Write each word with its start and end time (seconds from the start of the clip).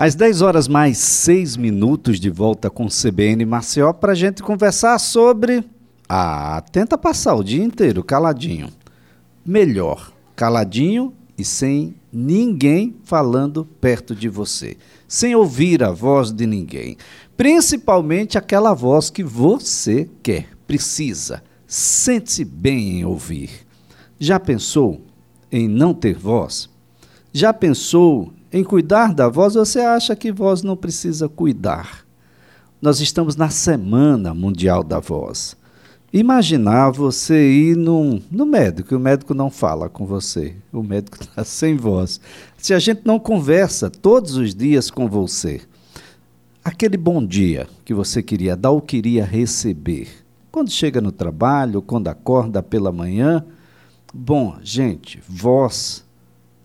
Às 0.00 0.14
10 0.14 0.40
horas 0.40 0.66
mais 0.66 0.96
6 0.96 1.58
minutos 1.58 2.18
de 2.18 2.30
volta 2.30 2.70
com 2.70 2.86
CBN 2.86 3.44
Maceió 3.44 3.92
para 3.92 4.12
a 4.12 4.14
gente 4.14 4.42
conversar 4.42 4.98
sobre. 4.98 5.62
Ah, 6.08 6.64
tenta 6.72 6.96
passar 6.96 7.34
o 7.34 7.44
dia 7.44 7.62
inteiro 7.62 8.02
caladinho. 8.02 8.70
Melhor, 9.44 10.10
caladinho 10.34 11.12
e 11.36 11.44
sem 11.44 11.96
ninguém 12.10 12.96
falando 13.04 13.66
perto 13.78 14.14
de 14.14 14.26
você. 14.26 14.78
Sem 15.06 15.36
ouvir 15.36 15.84
a 15.84 15.90
voz 15.90 16.32
de 16.32 16.46
ninguém. 16.46 16.96
Principalmente 17.36 18.38
aquela 18.38 18.72
voz 18.72 19.10
que 19.10 19.22
você 19.22 20.08
quer, 20.22 20.48
precisa. 20.66 21.42
Sente-se 21.66 22.42
bem 22.42 23.00
em 23.00 23.04
ouvir. 23.04 23.50
Já 24.18 24.40
pensou 24.40 25.02
em 25.52 25.68
não 25.68 25.92
ter 25.92 26.16
voz? 26.16 26.70
Já 27.34 27.52
pensou 27.52 28.32
em 28.52 28.64
cuidar 28.64 29.14
da 29.14 29.28
voz, 29.28 29.54
você 29.54 29.80
acha 29.80 30.16
que 30.16 30.32
voz 30.32 30.62
não 30.62 30.76
precisa 30.76 31.28
cuidar. 31.28 32.04
Nós 32.82 33.00
estamos 33.00 33.36
na 33.36 33.48
Semana 33.48 34.34
Mundial 34.34 34.82
da 34.82 34.98
Voz. 34.98 35.56
Imaginar 36.12 36.90
você 36.90 37.48
ir 37.48 37.76
num, 37.76 38.20
no 38.28 38.44
médico 38.44 38.92
e 38.92 38.96
o 38.96 39.00
médico 39.00 39.32
não 39.32 39.48
fala 39.48 39.88
com 39.88 40.04
você, 40.04 40.56
o 40.72 40.82
médico 40.82 41.18
está 41.20 41.44
sem 41.44 41.76
voz. 41.76 42.20
Se 42.58 42.74
a 42.74 42.80
gente 42.80 43.02
não 43.04 43.20
conversa 43.20 43.88
todos 43.88 44.34
os 44.34 44.52
dias 44.52 44.90
com 44.90 45.08
você, 45.08 45.60
aquele 46.64 46.96
bom 46.96 47.24
dia 47.24 47.68
que 47.84 47.94
você 47.94 48.20
queria 48.24 48.56
dar 48.56 48.72
ou 48.72 48.80
queria 48.80 49.24
receber, 49.24 50.08
quando 50.50 50.72
chega 50.72 51.00
no 51.00 51.12
trabalho, 51.12 51.80
quando 51.80 52.08
acorda 52.08 52.60
pela 52.60 52.90
manhã, 52.90 53.44
bom, 54.12 54.58
gente, 54.64 55.22
voz 55.28 56.04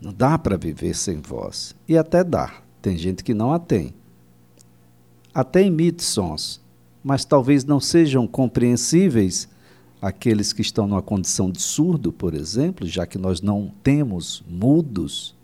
não 0.06 0.14
dá 0.14 0.38
para 0.38 0.56
viver 0.56 0.96
sem 0.96 1.20
voz. 1.20 1.76
E 1.88 1.98
até 1.98 2.24
dá. 2.24 2.54
Tem 2.80 2.96
gente 2.96 3.24
que 3.24 3.34
não 3.34 3.52
a 3.52 3.58
tem. 3.58 3.92
Até 5.34 5.64
emite 5.64 6.04
sons, 6.04 6.62
mas 7.04 7.26
talvez 7.26 7.66
não 7.66 7.80
sejam 7.80 8.28
compreensíveis 8.28 9.50
aqueles 10.00 10.54
que 10.54 10.62
estão 10.62 10.88
numa 10.88 11.02
condição 11.02 11.50
de 11.50 11.60
surdo, 11.60 12.14
por 12.14 12.36
exemplo, 12.36 12.86
já 12.86 13.08
que 13.08 13.18
nós 13.18 13.42
não 13.42 13.74
temos 13.82 14.44
mudos. 14.48 15.36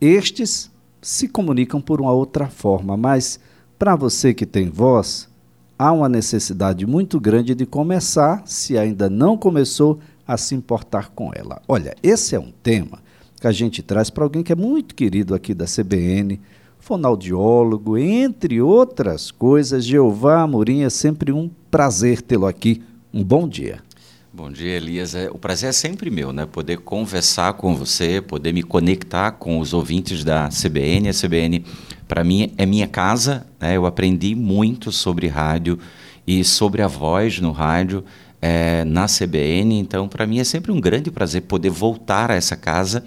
Estes 0.00 0.70
se 1.02 1.28
comunicam 1.28 1.78
por 1.78 2.00
uma 2.00 2.12
outra 2.12 2.48
forma, 2.48 2.96
mas 2.96 3.38
para 3.78 3.94
você 3.94 4.32
que 4.32 4.46
tem 4.46 4.70
voz, 4.70 5.28
há 5.78 5.92
uma 5.92 6.08
necessidade 6.08 6.86
muito 6.86 7.20
grande 7.20 7.54
de 7.54 7.66
começar, 7.66 8.42
se 8.46 8.78
ainda 8.78 9.10
não 9.10 9.36
começou, 9.36 10.00
a 10.26 10.38
se 10.38 10.54
importar 10.54 11.10
com 11.10 11.30
ela. 11.34 11.60
Olha, 11.68 11.94
esse 12.02 12.34
é 12.34 12.40
um 12.40 12.50
tema 12.62 13.03
que 13.44 13.48
a 13.48 13.52
gente 13.52 13.82
traz 13.82 14.08
para 14.08 14.24
alguém 14.24 14.42
que 14.42 14.52
é 14.52 14.56
muito 14.56 14.94
querido 14.94 15.34
aqui 15.34 15.52
da 15.52 15.66
CBN, 15.66 16.40
fonaudiólogo, 16.78 17.98
entre 17.98 18.58
outras 18.62 19.30
coisas. 19.30 19.84
Jeová 19.84 20.40
Amorim, 20.40 20.80
é 20.80 20.88
sempre 20.88 21.30
um 21.30 21.50
prazer 21.70 22.22
tê-lo 22.22 22.46
aqui. 22.46 22.82
Um 23.12 23.22
bom 23.22 23.46
dia. 23.46 23.80
Bom 24.32 24.50
dia, 24.50 24.78
Elias. 24.78 25.14
É, 25.14 25.28
o 25.30 25.36
prazer 25.36 25.68
é 25.68 25.72
sempre 25.72 26.10
meu, 26.10 26.32
né? 26.32 26.46
Poder 26.46 26.78
conversar 26.78 27.52
com 27.52 27.76
você, 27.76 28.18
poder 28.22 28.54
me 28.54 28.62
conectar 28.62 29.32
com 29.32 29.58
os 29.58 29.74
ouvintes 29.74 30.24
da 30.24 30.48
CBN. 30.48 31.10
A 31.10 31.12
CBN, 31.12 31.66
para 32.08 32.24
mim, 32.24 32.50
é 32.56 32.64
minha 32.64 32.88
casa. 32.88 33.46
Né? 33.60 33.76
Eu 33.76 33.84
aprendi 33.84 34.34
muito 34.34 34.90
sobre 34.90 35.26
rádio 35.26 35.78
e 36.26 36.42
sobre 36.42 36.80
a 36.80 36.88
voz 36.88 37.40
no 37.40 37.52
rádio 37.52 38.02
é, 38.46 38.84
na 38.84 39.06
CBN. 39.06 39.78
Então, 39.78 40.06
para 40.06 40.26
mim 40.26 40.38
é 40.38 40.44
sempre 40.44 40.70
um 40.70 40.78
grande 40.78 41.10
prazer 41.10 41.40
poder 41.42 41.70
voltar 41.70 42.30
a 42.30 42.34
essa 42.34 42.54
casa 42.54 43.02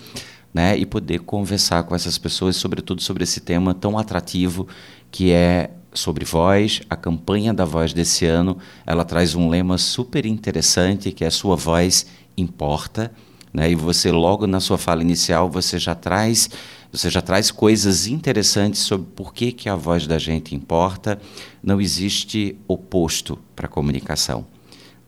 né, 0.51 0.75
e 0.75 0.83
poder 0.83 1.19
conversar 1.19 1.83
com 1.83 1.93
essas 1.93 2.17
pessoas, 2.17 2.55
sobretudo 2.55 3.03
sobre 3.03 3.23
esse 3.23 3.39
tema 3.39 3.75
tão 3.75 3.99
atrativo 3.99 4.67
que 5.11 5.31
é 5.31 5.69
sobre 5.93 6.25
voz. 6.25 6.81
A 6.89 6.95
campanha 6.95 7.53
da 7.53 7.65
voz 7.65 7.93
desse 7.93 8.25
ano 8.25 8.57
ela 8.83 9.05
traz 9.05 9.35
um 9.35 9.47
lema 9.47 9.77
super 9.77 10.25
interessante 10.25 11.11
que 11.11 11.23
é 11.23 11.29
sua 11.29 11.55
voz 11.55 12.07
importa. 12.35 13.11
Né, 13.53 13.69
e 13.69 13.75
você 13.75 14.11
logo 14.11 14.47
na 14.47 14.59
sua 14.59 14.77
fala 14.79 15.03
inicial 15.03 15.49
você 15.49 15.77
já 15.77 15.93
traz 15.93 16.49
você 16.91 17.09
já 17.09 17.21
traz 17.21 17.51
coisas 17.51 18.07
interessantes 18.07 18.81
sobre 18.81 19.07
por 19.15 19.33
que, 19.33 19.51
que 19.51 19.69
a 19.69 19.75
voz 19.75 20.07
da 20.07 20.17
gente 20.17 20.55
importa. 20.55 21.19
Não 21.61 21.79
existe 21.79 22.57
oposto 22.67 23.37
para 23.55 23.67
a 23.67 23.69
comunicação. 23.69 24.56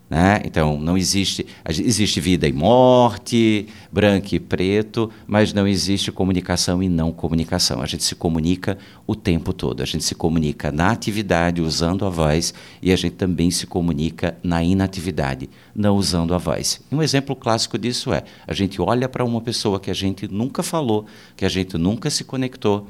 Né? 0.09 0.41
Então, 0.43 0.79
não 0.79 0.97
existe. 0.97 1.45
Existe 1.69 2.19
vida 2.19 2.47
e 2.47 2.51
morte, 2.51 3.67
branco 3.91 4.33
e 4.33 4.39
preto, 4.39 5.11
mas 5.27 5.53
não 5.53 5.67
existe 5.67 6.11
comunicação 6.11 6.81
e 6.81 6.89
não 6.89 7.11
comunicação. 7.11 7.79
A 7.79 7.85
gente 7.85 8.03
se 8.03 8.15
comunica 8.15 8.75
o 9.05 9.15
tempo 9.15 9.53
todo. 9.53 9.83
A 9.83 9.85
gente 9.85 10.03
se 10.03 10.15
comunica 10.15 10.71
na 10.71 10.89
atividade, 10.89 11.61
usando 11.61 12.07
a 12.07 12.09
voz, 12.09 12.55
e 12.81 12.91
a 12.91 12.95
gente 12.95 13.15
também 13.17 13.51
se 13.51 13.67
comunica 13.67 14.35
na 14.41 14.63
inatividade, 14.63 15.47
não 15.75 15.95
usando 15.95 16.33
a 16.33 16.39
voz. 16.39 16.81
Um 16.91 17.03
exemplo 17.03 17.35
clássico 17.35 17.77
disso 17.77 18.11
é: 18.11 18.23
a 18.47 18.53
gente 18.53 18.81
olha 18.81 19.07
para 19.07 19.23
uma 19.23 19.41
pessoa 19.41 19.79
que 19.79 19.91
a 19.91 19.95
gente 19.95 20.27
nunca 20.27 20.63
falou, 20.63 21.05
que 21.37 21.45
a 21.45 21.49
gente 21.49 21.77
nunca 21.77 22.09
se 22.09 22.23
conectou, 22.23 22.87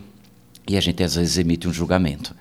e 0.66 0.78
a 0.78 0.82
gente 0.82 1.04
às 1.04 1.16
vezes 1.16 1.38
emite 1.38 1.68
um 1.68 1.74
julgamento. 1.74 2.34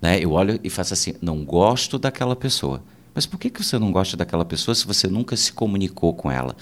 Né? 0.00 0.18
Eu 0.18 0.32
olho 0.32 0.58
e 0.64 0.70
faço 0.70 0.94
assim: 0.94 1.12
não 1.20 1.44
gosto 1.44 1.98
daquela 1.98 2.34
pessoa 2.34 2.82
mas 3.14 3.26
por 3.26 3.38
que, 3.38 3.48
que 3.48 3.62
você 3.62 3.78
não 3.78 3.92
gosta 3.92 4.16
daquela 4.16 4.44
pessoa 4.44 4.74
se 4.74 4.86
você 4.86 5.06
nunca 5.06 5.36
se 5.36 5.52
comunicou 5.52 6.12
com 6.14 6.30
ela? 6.30 6.56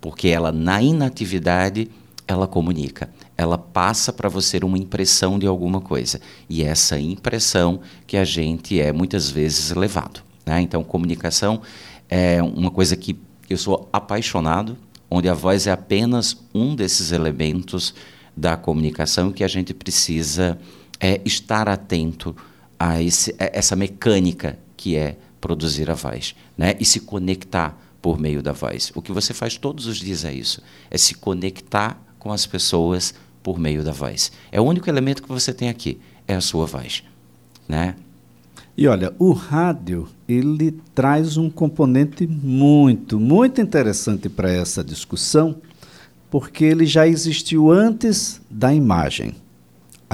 Porque 0.00 0.28
ela, 0.28 0.50
na 0.50 0.82
inatividade, 0.82 1.88
ela 2.26 2.46
comunica. 2.46 3.10
Ela 3.36 3.56
passa 3.56 4.12
para 4.12 4.28
você 4.28 4.58
uma 4.62 4.78
impressão 4.78 5.38
de 5.38 5.46
alguma 5.46 5.80
coisa. 5.80 6.20
E 6.48 6.62
é 6.62 6.66
essa 6.66 6.98
impressão 6.98 7.80
que 8.06 8.16
a 8.16 8.24
gente 8.24 8.80
é 8.80 8.92
muitas 8.92 9.30
vezes 9.30 9.70
levado. 9.70 10.22
Né? 10.44 10.60
Então, 10.60 10.82
comunicação 10.82 11.62
é 12.08 12.42
uma 12.42 12.70
coisa 12.70 12.96
que 12.96 13.18
eu 13.48 13.56
sou 13.56 13.88
apaixonado, 13.92 14.76
onde 15.10 15.28
a 15.28 15.34
voz 15.34 15.66
é 15.66 15.70
apenas 15.70 16.36
um 16.52 16.74
desses 16.74 17.12
elementos 17.12 17.94
da 18.36 18.56
comunicação 18.56 19.30
que 19.30 19.44
a 19.44 19.48
gente 19.48 19.72
precisa 19.72 20.58
é, 20.98 21.20
estar 21.24 21.68
atento 21.68 22.34
a, 22.78 23.00
esse, 23.00 23.34
a 23.38 23.50
essa 23.52 23.76
mecânica 23.76 24.58
que 24.76 24.96
é 24.96 25.16
produzir 25.44 25.90
a 25.90 25.94
voz, 25.94 26.34
né? 26.56 26.74
E 26.80 26.86
se 26.86 27.00
conectar 27.00 27.78
por 28.00 28.18
meio 28.18 28.42
da 28.42 28.52
voz. 28.52 28.90
O 28.94 29.02
que 29.02 29.12
você 29.12 29.34
faz 29.34 29.58
todos 29.58 29.86
os 29.86 29.98
dias 29.98 30.24
é 30.24 30.32
isso, 30.32 30.62
é 30.90 30.96
se 30.96 31.14
conectar 31.14 32.02
com 32.18 32.32
as 32.32 32.46
pessoas 32.46 33.12
por 33.42 33.58
meio 33.58 33.84
da 33.84 33.92
voz. 33.92 34.32
É 34.50 34.58
o 34.58 34.64
único 34.64 34.88
elemento 34.88 35.22
que 35.22 35.28
você 35.28 35.52
tem 35.52 35.68
aqui, 35.68 36.00
é 36.26 36.34
a 36.34 36.40
sua 36.40 36.64
voz, 36.64 37.04
né? 37.68 37.94
E 38.74 38.88
olha, 38.88 39.12
o 39.18 39.32
rádio, 39.32 40.08
ele 40.26 40.80
traz 40.94 41.36
um 41.36 41.50
componente 41.50 42.26
muito, 42.26 43.20
muito 43.20 43.60
interessante 43.60 44.30
para 44.30 44.50
essa 44.50 44.82
discussão, 44.82 45.56
porque 46.30 46.64
ele 46.64 46.86
já 46.86 47.06
existiu 47.06 47.70
antes 47.70 48.40
da 48.50 48.72
imagem. 48.72 49.34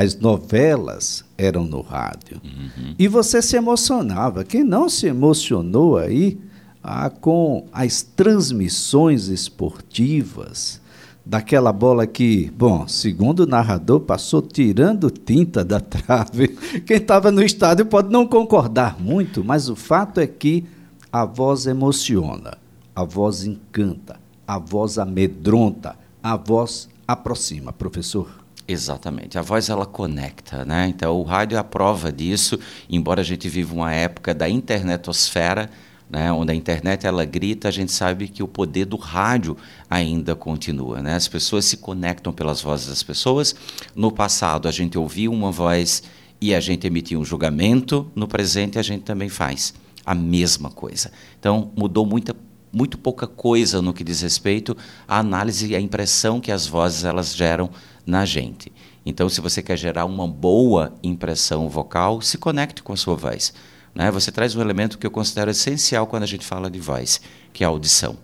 As 0.00 0.16
novelas 0.16 1.26
eram 1.36 1.66
no 1.66 1.82
rádio. 1.82 2.40
Uhum. 2.42 2.94
E 2.98 3.06
você 3.06 3.42
se 3.42 3.54
emocionava. 3.54 4.44
Quem 4.44 4.64
não 4.64 4.88
se 4.88 5.06
emocionou 5.06 5.98
aí 5.98 6.40
ah, 6.82 7.10
com 7.10 7.66
as 7.70 8.00
transmissões 8.00 9.28
esportivas, 9.28 10.80
daquela 11.22 11.70
bola 11.70 12.06
que, 12.06 12.50
bom, 12.56 12.88
segundo 12.88 13.40
o 13.40 13.46
narrador, 13.46 14.00
passou 14.00 14.40
tirando 14.40 15.10
tinta 15.10 15.62
da 15.62 15.80
trave. 15.80 16.48
Quem 16.86 16.96
estava 16.96 17.30
no 17.30 17.42
estádio 17.42 17.84
pode 17.84 18.10
não 18.10 18.26
concordar 18.26 18.98
muito, 18.98 19.44
mas 19.44 19.68
o 19.68 19.76
fato 19.76 20.18
é 20.18 20.26
que 20.26 20.64
a 21.12 21.26
voz 21.26 21.66
emociona, 21.66 22.56
a 22.96 23.04
voz 23.04 23.44
encanta, 23.44 24.18
a 24.48 24.58
voz 24.58 24.96
amedronta, 24.96 25.94
a 26.22 26.38
voz 26.38 26.88
aproxima. 27.06 27.70
Professor. 27.70 28.39
Exatamente. 28.70 29.36
A 29.36 29.42
voz 29.42 29.68
ela 29.68 29.84
conecta, 29.84 30.64
né? 30.64 30.86
Então 30.86 31.18
o 31.18 31.24
rádio 31.24 31.56
é 31.56 31.58
a 31.58 31.64
prova 31.64 32.12
disso, 32.12 32.56
embora 32.88 33.20
a 33.20 33.24
gente 33.24 33.48
viva 33.48 33.74
uma 33.74 33.92
época 33.92 34.32
da 34.32 34.48
internetosfera, 34.48 35.68
né, 36.08 36.32
onde 36.32 36.52
a 36.52 36.54
internet 36.54 37.04
ela 37.04 37.24
grita, 37.24 37.66
a 37.66 37.70
gente 37.70 37.90
sabe 37.90 38.28
que 38.28 38.42
o 38.44 38.48
poder 38.48 38.84
do 38.84 38.96
rádio 38.96 39.56
ainda 39.88 40.36
continua, 40.36 41.02
né? 41.02 41.16
As 41.16 41.26
pessoas 41.26 41.64
se 41.64 41.78
conectam 41.78 42.32
pelas 42.32 42.60
vozes 42.62 42.86
das 42.86 43.02
pessoas. 43.02 43.56
No 43.94 44.12
passado 44.12 44.68
a 44.68 44.72
gente 44.72 44.96
ouvia 44.96 45.30
uma 45.30 45.50
voz 45.50 46.04
e 46.40 46.54
a 46.54 46.60
gente 46.60 46.86
emitia 46.86 47.18
um 47.18 47.24
julgamento, 47.24 48.08
no 48.14 48.28
presente 48.28 48.78
a 48.78 48.82
gente 48.82 49.02
também 49.02 49.28
faz 49.28 49.74
a 50.06 50.14
mesma 50.14 50.70
coisa. 50.70 51.10
Então 51.38 51.72
mudou 51.76 52.06
muita 52.06 52.36
muito 52.72 52.98
pouca 52.98 53.26
coisa 53.26 53.82
no 53.82 53.92
que 53.92 54.04
diz 54.04 54.20
respeito 54.20 54.76
à 55.06 55.18
análise 55.18 55.68
e 55.68 55.76
à 55.76 55.80
impressão 55.80 56.40
que 56.40 56.52
as 56.52 56.66
vozes 56.66 57.04
elas 57.04 57.34
geram 57.34 57.70
na 58.06 58.24
gente. 58.24 58.72
Então, 59.04 59.28
se 59.28 59.40
você 59.40 59.62
quer 59.62 59.76
gerar 59.76 60.04
uma 60.04 60.28
boa 60.28 60.92
impressão 61.02 61.68
vocal, 61.68 62.20
se 62.20 62.38
conecte 62.38 62.82
com 62.82 62.92
a 62.92 62.96
sua 62.96 63.16
voz. 63.16 63.52
Né? 63.94 64.10
Você 64.10 64.30
traz 64.30 64.54
um 64.54 64.60
elemento 64.60 64.98
que 64.98 65.06
eu 65.06 65.10
considero 65.10 65.50
essencial 65.50 66.06
quando 66.06 66.22
a 66.22 66.26
gente 66.26 66.44
fala 66.44 66.70
de 66.70 66.78
voz, 66.78 67.20
que 67.52 67.64
é 67.64 67.66
a 67.66 67.70
audição. 67.70 68.16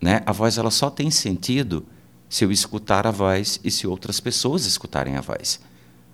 Né? 0.00 0.22
A 0.24 0.32
voz 0.32 0.58
ela 0.58 0.70
só 0.70 0.88
tem 0.88 1.10
sentido 1.10 1.84
se 2.28 2.44
eu 2.44 2.52
escutar 2.52 3.06
a 3.06 3.10
voz 3.10 3.58
e 3.64 3.70
se 3.70 3.86
outras 3.86 4.20
pessoas 4.20 4.64
escutarem 4.64 5.16
a 5.16 5.20
voz. 5.20 5.60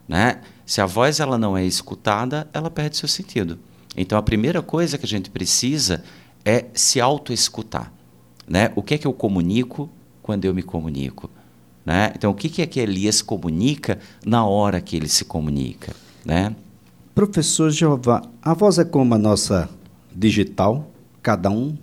Né? 0.09 0.41
Se 0.65 0.81
a 0.81 0.87
voz 0.87 1.21
ela 1.21 1.37
não 1.37 1.57
é 1.57 1.65
escutada, 1.65 2.49
ela 2.53 2.71
perde 2.71 2.97
seu 2.97 3.09
sentido. 3.09 3.59
Então, 3.97 4.19
a 4.19 4.23
primeira 4.23 4.61
coisa 4.61 4.99
que 4.99 5.05
a 5.05 5.09
gente 5.09 5.31
precisa 5.31 6.03
é 6.45 6.67
se 6.75 7.01
auto-escutar. 7.01 7.93
Né? 8.47 8.71
O 8.77 8.83
que 8.83 8.95
é 8.95 8.99
que 8.99 9.07
eu 9.07 9.13
comunico 9.13 9.89
quando 10.23 10.45
eu 10.45 10.55
me 10.55 10.63
comunico? 10.63 11.31
Né? 11.85 12.13
Então, 12.15 12.31
o 12.31 12.35
que 12.35 12.63
é 12.63 12.67
que 12.67 12.81
Elias 12.81 13.23
comunica 13.23 13.99
na 14.25 14.47
hora 14.47 14.81
que 14.81 14.97
ele 14.97 15.09
se 15.09 15.25
comunica? 15.25 15.95
Né? 16.25 16.55
Professor 17.15 17.71
Jeová, 17.71 18.23
a 18.43 18.55
voz 18.55 18.79
é 18.79 18.85
como 18.85 19.15
a 19.15 19.19
nossa 19.19 19.69
digital, 20.15 20.91
cada 21.23 21.51
um 21.51 21.77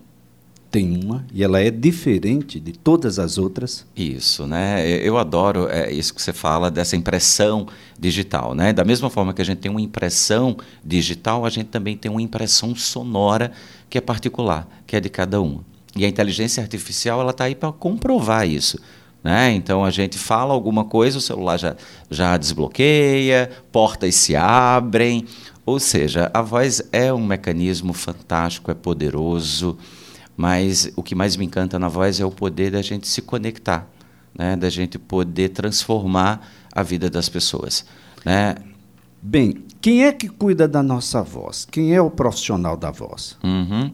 tem 0.72 0.98
uma 1.04 1.26
e 1.34 1.44
ela 1.44 1.60
é 1.60 1.70
diferente 1.70 2.60
de 2.60 2.72
todas 2.72 3.20
as 3.20 3.38
outras. 3.38 3.86
Isso, 3.96 4.48
né? 4.48 4.88
Eu 5.06 5.18
adoro 5.18 5.68
é, 5.68 5.92
isso 5.92 6.14
que 6.14 6.22
você 6.22 6.32
fala 6.32 6.72
dessa 6.72 6.96
impressão 6.96 7.68
digital, 8.00 8.56
né? 8.56 8.72
Da 8.72 8.86
mesma 8.86 9.10
forma 9.10 9.34
que 9.34 9.42
a 9.42 9.46
gente 9.46 9.60
tem 9.60 9.70
uma 9.70 9.82
impressão 9.82 10.56
digital, 10.84 11.46
a 11.46 11.50
gente 11.50 11.68
também 11.68 11.98
tem 11.98 12.10
uma 12.10 12.22
impressão 12.22 12.74
sonora 12.74 13.52
que 13.92 13.98
é 13.98 14.02
particular, 14.02 14.66
que 14.88 14.96
é 14.96 15.02
de 15.02 15.10
cada 15.10 15.42
um. 15.42 15.60
E 15.94 16.06
a 16.06 16.08
inteligência 16.08 16.64
artificial 16.64 17.20
ela 17.20 17.32
está 17.32 17.44
aí 17.44 17.54
para 17.54 17.74
comprovar 17.74 18.48
isso. 18.48 18.80
Né? 19.22 19.52
Então 19.52 19.84
a 19.84 19.92
gente 19.92 20.18
fala 20.18 20.54
alguma 20.54 20.86
coisa, 20.86 21.18
o 21.18 21.22
celular 21.22 21.58
já, 21.58 21.76
já 22.10 22.38
desbloqueia, 22.38 23.52
portas 23.70 24.16
se 24.16 24.34
abrem. 24.34 25.26
Ou 25.66 25.78
seja, 25.78 26.32
a 26.34 26.42
voz 26.42 26.82
é 26.94 27.14
um 27.14 27.24
mecanismo 27.24 27.92
fantástico, 27.92 28.72
é 28.72 28.74
poderoso, 28.74 29.78
mas 30.38 30.90
o 30.96 31.04
que 31.04 31.14
mais 31.14 31.36
me 31.36 31.46
encanta 31.46 31.78
na 31.78 31.90
voz 31.90 32.22
é 32.22 32.26
o 32.26 32.32
poder 32.32 32.72
da 32.72 32.82
gente 32.82 33.10
se 33.10 33.22
conectar, 33.22 33.86
né? 34.34 34.56
da 34.56 34.70
gente 34.70 34.98
poder 34.98 35.50
transformar 35.50 36.50
a 36.72 36.82
vida 36.82 37.10
das 37.10 37.28
pessoas. 37.28 37.86
Né? 38.26 38.56
Bem, 39.22 39.64
quem 39.80 40.04
é 40.06 40.12
que 40.12 40.28
cuida 40.28 40.68
da 40.68 40.82
nossa 40.82 41.22
voz? 41.22 41.68
Quem 41.70 41.94
é 41.94 42.02
o 42.02 42.10
profissional 42.10 42.76
da 42.76 42.90
voz? 42.90 43.38
Uhum. 43.44 43.92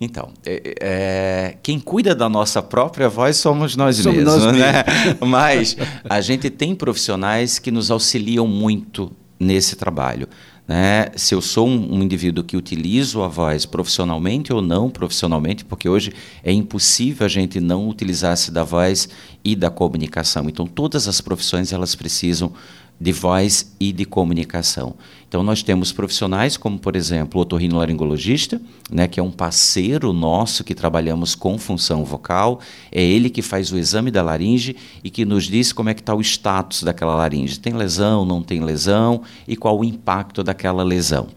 Então, 0.00 0.30
é, 0.44 0.74
é, 0.80 1.56
quem 1.62 1.78
cuida 1.78 2.14
da 2.14 2.28
nossa 2.28 2.62
própria 2.62 3.08
voz 3.08 3.36
somos 3.36 3.76
nós 3.76 3.96
somos 3.96 4.18
mesmos, 4.18 4.44
nós 4.44 4.56
né? 4.56 4.84
Mas 5.26 5.76
a 6.08 6.20
gente 6.20 6.48
tem 6.48 6.74
profissionais 6.74 7.58
que 7.58 7.70
nos 7.70 7.90
auxiliam 7.90 8.46
muito 8.46 9.12
nesse 9.38 9.76
trabalho. 9.76 10.26
Né? 10.70 11.08
Se 11.16 11.34
eu 11.34 11.42
sou 11.42 11.66
um, 11.66 11.96
um, 11.96 12.02
indivíduo 12.02 12.44
que 12.44 12.56
utilizo 12.56 13.22
a 13.22 13.28
voz 13.28 13.66
profissionalmente 13.66 14.52
ou 14.52 14.62
não 14.62 14.88
profissionalmente, 14.88 15.64
porque 15.64 15.88
hoje 15.88 16.12
é 16.44 16.52
impossível 16.52 17.26
a 17.26 17.28
gente 17.28 17.58
não 17.58 17.88
utilizar-se 17.88 18.52
da 18.52 18.62
voz 18.62 19.08
e 19.42 19.56
da 19.56 19.68
comunicação. 19.68 20.48
Então, 20.48 20.66
todas 20.66 21.08
as 21.08 21.20
profissões 21.20 21.72
elas 21.72 21.94
precisam 21.94 22.52
de 23.00 23.12
voz 23.12 23.74
e 23.80 23.92
de 23.92 24.04
comunicação. 24.04 24.94
Então 25.26 25.42
nós 25.42 25.62
temos 25.62 25.90
profissionais 25.90 26.56
como, 26.56 26.78
por 26.78 26.94
exemplo, 26.94 27.38
o 27.38 27.42
otorrinolaringologista, 27.42 28.60
né, 28.90 29.08
que 29.08 29.18
é 29.18 29.22
um 29.22 29.30
parceiro 29.30 30.12
nosso 30.12 30.62
que 30.62 30.74
trabalhamos 30.74 31.34
com 31.34 31.56
função 31.56 32.04
vocal, 32.04 32.60
é 32.92 33.02
ele 33.02 33.30
que 33.30 33.40
faz 33.40 33.72
o 33.72 33.78
exame 33.78 34.10
da 34.10 34.22
laringe 34.22 34.76
e 35.02 35.08
que 35.08 35.24
nos 35.24 35.44
diz 35.44 35.72
como 35.72 35.88
é 35.88 35.94
que 35.94 36.02
está 36.02 36.14
o 36.14 36.20
status 36.20 36.82
daquela 36.82 37.14
laringe, 37.14 37.58
tem 37.58 37.72
lesão, 37.72 38.24
não 38.24 38.42
tem 38.42 38.62
lesão 38.62 39.22
e 39.48 39.56
qual 39.56 39.78
o 39.78 39.84
impacto 39.84 40.42
daquela 40.42 40.82
lesão. 40.82 41.28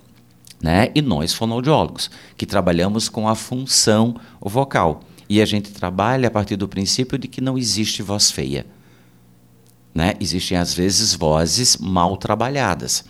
Né? 0.62 0.90
E 0.96 1.02
nós, 1.02 1.34
fonoaudiólogos, 1.34 2.10
que 2.38 2.46
trabalhamos 2.46 3.10
com 3.10 3.28
a 3.28 3.36
função 3.36 4.16
vocal. 4.42 5.02
E 5.30 5.42
a 5.42 5.46
gente 5.46 5.72
trabalha 5.72 6.28
a 6.28 6.32
partir 6.32 6.56
do 6.56 6.68
princípio 6.68 7.18
de 7.18 7.28
que 7.28 7.42
não 7.42 7.58
existe 7.58 8.02
voz 8.02 8.32
feia. 8.32 8.66
Né? 9.94 10.16
Existem, 10.20 10.58
às 10.58 10.74
vezes, 10.74 11.14
vozes 11.14 11.78
mal 11.78 12.18
trabalhadas. 12.18 13.06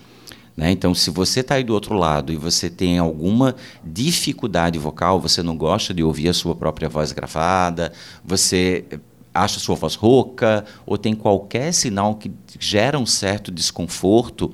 Né? 0.55 0.71
Então, 0.71 0.93
se 0.93 1.09
você 1.09 1.39
está 1.39 1.55
aí 1.55 1.63
do 1.63 1.73
outro 1.73 1.95
lado 1.95 2.31
e 2.31 2.37
você 2.37 2.69
tem 2.69 2.99
alguma 2.99 3.55
dificuldade 3.83 4.77
vocal, 4.77 5.19
você 5.19 5.41
não 5.41 5.57
gosta 5.57 5.93
de 5.93 6.03
ouvir 6.03 6.29
a 6.29 6.33
sua 6.33 6.55
própria 6.55 6.89
voz 6.89 7.11
gravada, 7.11 7.91
você 8.23 8.85
acha 9.33 9.57
a 9.57 9.59
sua 9.59 9.75
voz 9.75 9.95
rouca, 9.95 10.63
ou 10.85 10.97
tem 10.97 11.15
qualquer 11.15 11.73
sinal 11.73 12.15
que 12.15 12.31
gera 12.59 12.99
um 12.99 13.05
certo 13.05 13.51
desconforto 13.51 14.53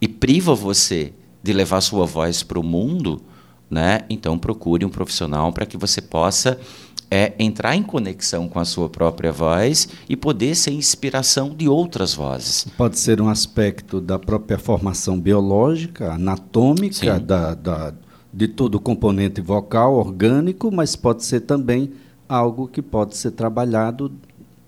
e 0.00 0.06
priva 0.06 0.54
você 0.54 1.12
de 1.42 1.52
levar 1.52 1.80
sua 1.80 2.06
voz 2.06 2.42
para 2.42 2.58
o 2.58 2.62
mundo, 2.62 3.20
né? 3.72 4.02
então 4.10 4.38
procure 4.38 4.84
um 4.84 4.90
profissional 4.90 5.52
para 5.52 5.66
que 5.66 5.76
você 5.76 6.00
possa 6.00 6.58
é 7.10 7.34
entrar 7.38 7.76
em 7.76 7.82
conexão 7.82 8.48
com 8.48 8.58
a 8.58 8.64
sua 8.64 8.88
própria 8.88 9.30
voz 9.30 9.86
e 10.08 10.16
poder 10.16 10.54
ser 10.54 10.70
inspiração 10.70 11.50
de 11.50 11.68
outras 11.68 12.14
vozes. 12.14 12.66
Pode 12.74 12.98
ser 12.98 13.20
um 13.20 13.28
aspecto 13.28 14.00
da 14.00 14.18
própria 14.18 14.58
formação 14.58 15.20
biológica, 15.20 16.14
anatômica, 16.14 17.20
da, 17.20 17.54
da, 17.54 17.92
de 18.32 18.48
todo 18.48 18.76
o 18.76 18.80
componente 18.80 19.42
vocal, 19.42 19.96
orgânico, 19.96 20.72
mas 20.72 20.96
pode 20.96 21.22
ser 21.22 21.40
também 21.40 21.92
algo 22.26 22.66
que 22.66 22.80
pode 22.80 23.14
ser 23.14 23.32
trabalhado 23.32 24.10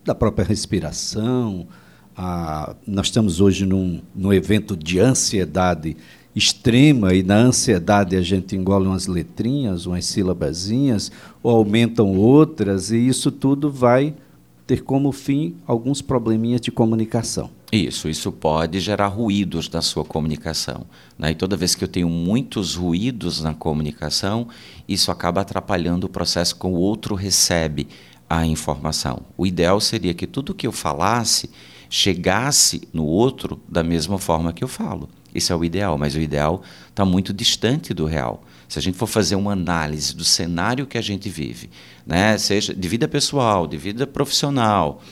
da 0.05 0.15
própria 0.15 0.45
respiração. 0.45 1.67
A, 2.15 2.77
nós 2.87 3.07
estamos 3.07 3.41
hoje 3.41 3.65
num, 3.65 4.03
num 4.15 4.35
evento 4.35 4.77
de 4.77 5.01
ansiedade 5.01 5.97
extrema 6.35 7.15
e 7.15 7.23
na 7.23 7.37
ansiedade 7.37 8.17
a 8.17 8.23
gente 8.23 8.57
engole 8.57 8.87
umas 8.87 9.07
letrinhas, 9.07 9.87
umas 9.87 10.05
sílabazinhas, 10.05 11.13
ou 11.43 11.57
aumentam 11.57 12.17
outras, 12.17 12.91
e 12.91 12.99
isso 12.99 13.31
tudo 13.31 13.71
vai 13.71 14.15
ter 14.67 14.83
como 14.83 15.13
fim 15.13 15.57
alguns 15.67 16.01
probleminhas 16.01 16.61
de 16.61 16.71
comunicação. 16.71 17.51
Isso, 17.71 18.09
isso 18.09 18.31
pode 18.33 18.79
gerar 18.81 19.09
ruídos 19.09 19.69
na 19.69 19.83
sua 19.83 20.05
comunicação. 20.05 20.87
Né? 21.19 21.33
E 21.33 21.35
toda 21.35 21.57
vez 21.57 21.75
que 21.75 21.85
eu 21.85 21.89
tenho 21.89 22.09
muitos 22.09 22.75
ruídos 22.77 23.43
na 23.43 23.53
comunicação, 23.53 24.49
isso 24.89 25.11
acaba 25.11 25.41
atrapalhando 25.41 26.07
o 26.07 26.09
processo 26.11 26.57
que 26.57 26.67
o 26.67 26.73
outro 26.73 27.15
recebe 27.15 27.89
a 28.31 28.47
informação. 28.47 29.23
O 29.37 29.47
ideal 29.47 29.81
seria 29.81 30.15
que 30.15 30.27
tudo 30.27 30.55
que 30.55 30.67
eu 30.67 30.73
falasse 30.73 31.51
chegasse 31.91 32.89
no 32.93 33.05
outro 33.05 33.61
da 33.69 33.83
mesma 33.83 34.19
forma 34.19 34.53
que 34.53 34.65
eu 34.65 34.69
falo. 34.69 35.09
Isso 35.35 35.53
é 35.53 35.57
o 35.57 35.65
ideal, 35.65 35.99
mas 35.99 36.15
o 36.15 36.21
ideal 36.21 36.63
está 36.89 37.05
muito 37.05 37.33
distante 37.33 37.93
do 37.93 38.07
real. 38.07 38.45
Se 38.69 38.79
a 38.79 38.83
gente 38.83 38.97
for 38.97 39.07
fazer 39.07 39.35
uma 39.35 39.53
análise 39.53 40.15
do 40.15 40.25
cenário 40.25 40.87
que 40.87 40.97
a 40.97 41.03
gente 41.03 41.29
vive, 41.29 41.69
né, 42.07 42.39
seja 42.39 42.75
de 42.75 42.89
vida 42.89 43.09
pessoal, 43.09 43.67
de 43.67 43.77
vida 43.77 44.07
profissional, 44.07 45.03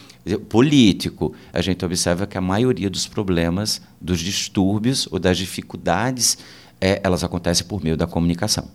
político, 0.49 1.35
a 1.53 1.61
gente 1.61 1.85
observa 1.85 2.27
que 2.27 2.39
a 2.39 2.41
maioria 2.41 2.89
dos 2.89 3.07
problemas, 3.07 3.83
dos 4.01 4.21
distúrbios 4.21 5.09
ou 5.11 5.19
das 5.19 5.37
dificuldades, 5.37 6.39
é, 6.81 7.01
elas 7.03 7.25
acontecem 7.25 7.67
por 7.67 7.83
meio 7.83 7.97
da 7.97 8.07
comunicação. 8.07 8.69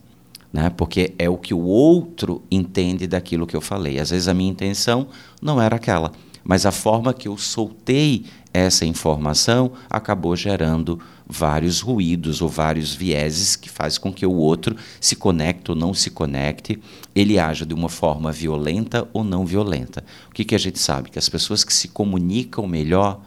Né? 0.51 0.70
Porque 0.70 1.13
é 1.18 1.30
o 1.30 1.38
que 1.38 1.54
o 1.54 1.60
outro 1.60 2.42
entende 2.51 3.08
daquilo 3.08 3.48
que 3.48 3.56
eu 3.56 3.62
falei. 3.62 4.00
Às 4.00 4.10
vezes 4.10 4.27
a 4.27 4.34
minha 4.34 4.50
intenção 4.50 5.08
não 5.42 5.62
era 5.62 5.75
aquela, 5.75 6.12
mas 6.48 6.66
a 6.66 6.72
forma 6.72 7.13
que 7.13 7.27
eu 7.27 7.38
soltei 7.38 8.24
essa 8.54 8.86
informação 8.86 9.74
acabou 9.89 10.34
gerando 10.34 10.98
vários 11.27 11.82
ruídos 11.82 12.42
ou 12.42 12.48
vários 12.48 12.96
vieses 12.96 13.58
que 13.58 13.70
faz 13.70 13.98
com 13.98 14.13
que 14.13 14.25
o 14.25 14.32
outro 14.32 14.74
se 15.01 15.18
conecte 15.18 15.72
ou 15.72 15.75
não 15.75 15.94
se 15.94 16.10
conecte, 16.10 16.80
ele 17.13 17.38
haja 17.38 17.66
de 17.66 17.74
uma 17.74 17.89
forma 17.89 18.32
violenta 18.32 19.06
ou 19.12 19.25
não 19.25 19.46
violenta. 19.46 20.06
O 20.30 20.34
que, 20.34 20.46
que 20.46 20.56
a 20.56 20.58
gente 20.58 20.80
sabe? 20.80 21.10
Que 21.10 21.20
as 21.20 21.27
pessoas 21.27 21.66
que 21.66 21.74
se 21.74 21.89
comunicam 21.89 22.66
melhor, 22.66 23.20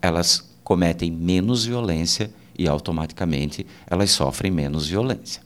elas 0.00 0.50
cometem 0.64 1.10
menos 1.10 1.66
violência 1.66 2.32
e 2.58 2.66
automaticamente 2.66 3.66
elas 3.86 4.10
sofrem 4.12 4.50
menos 4.50 4.88
violência. 4.88 5.42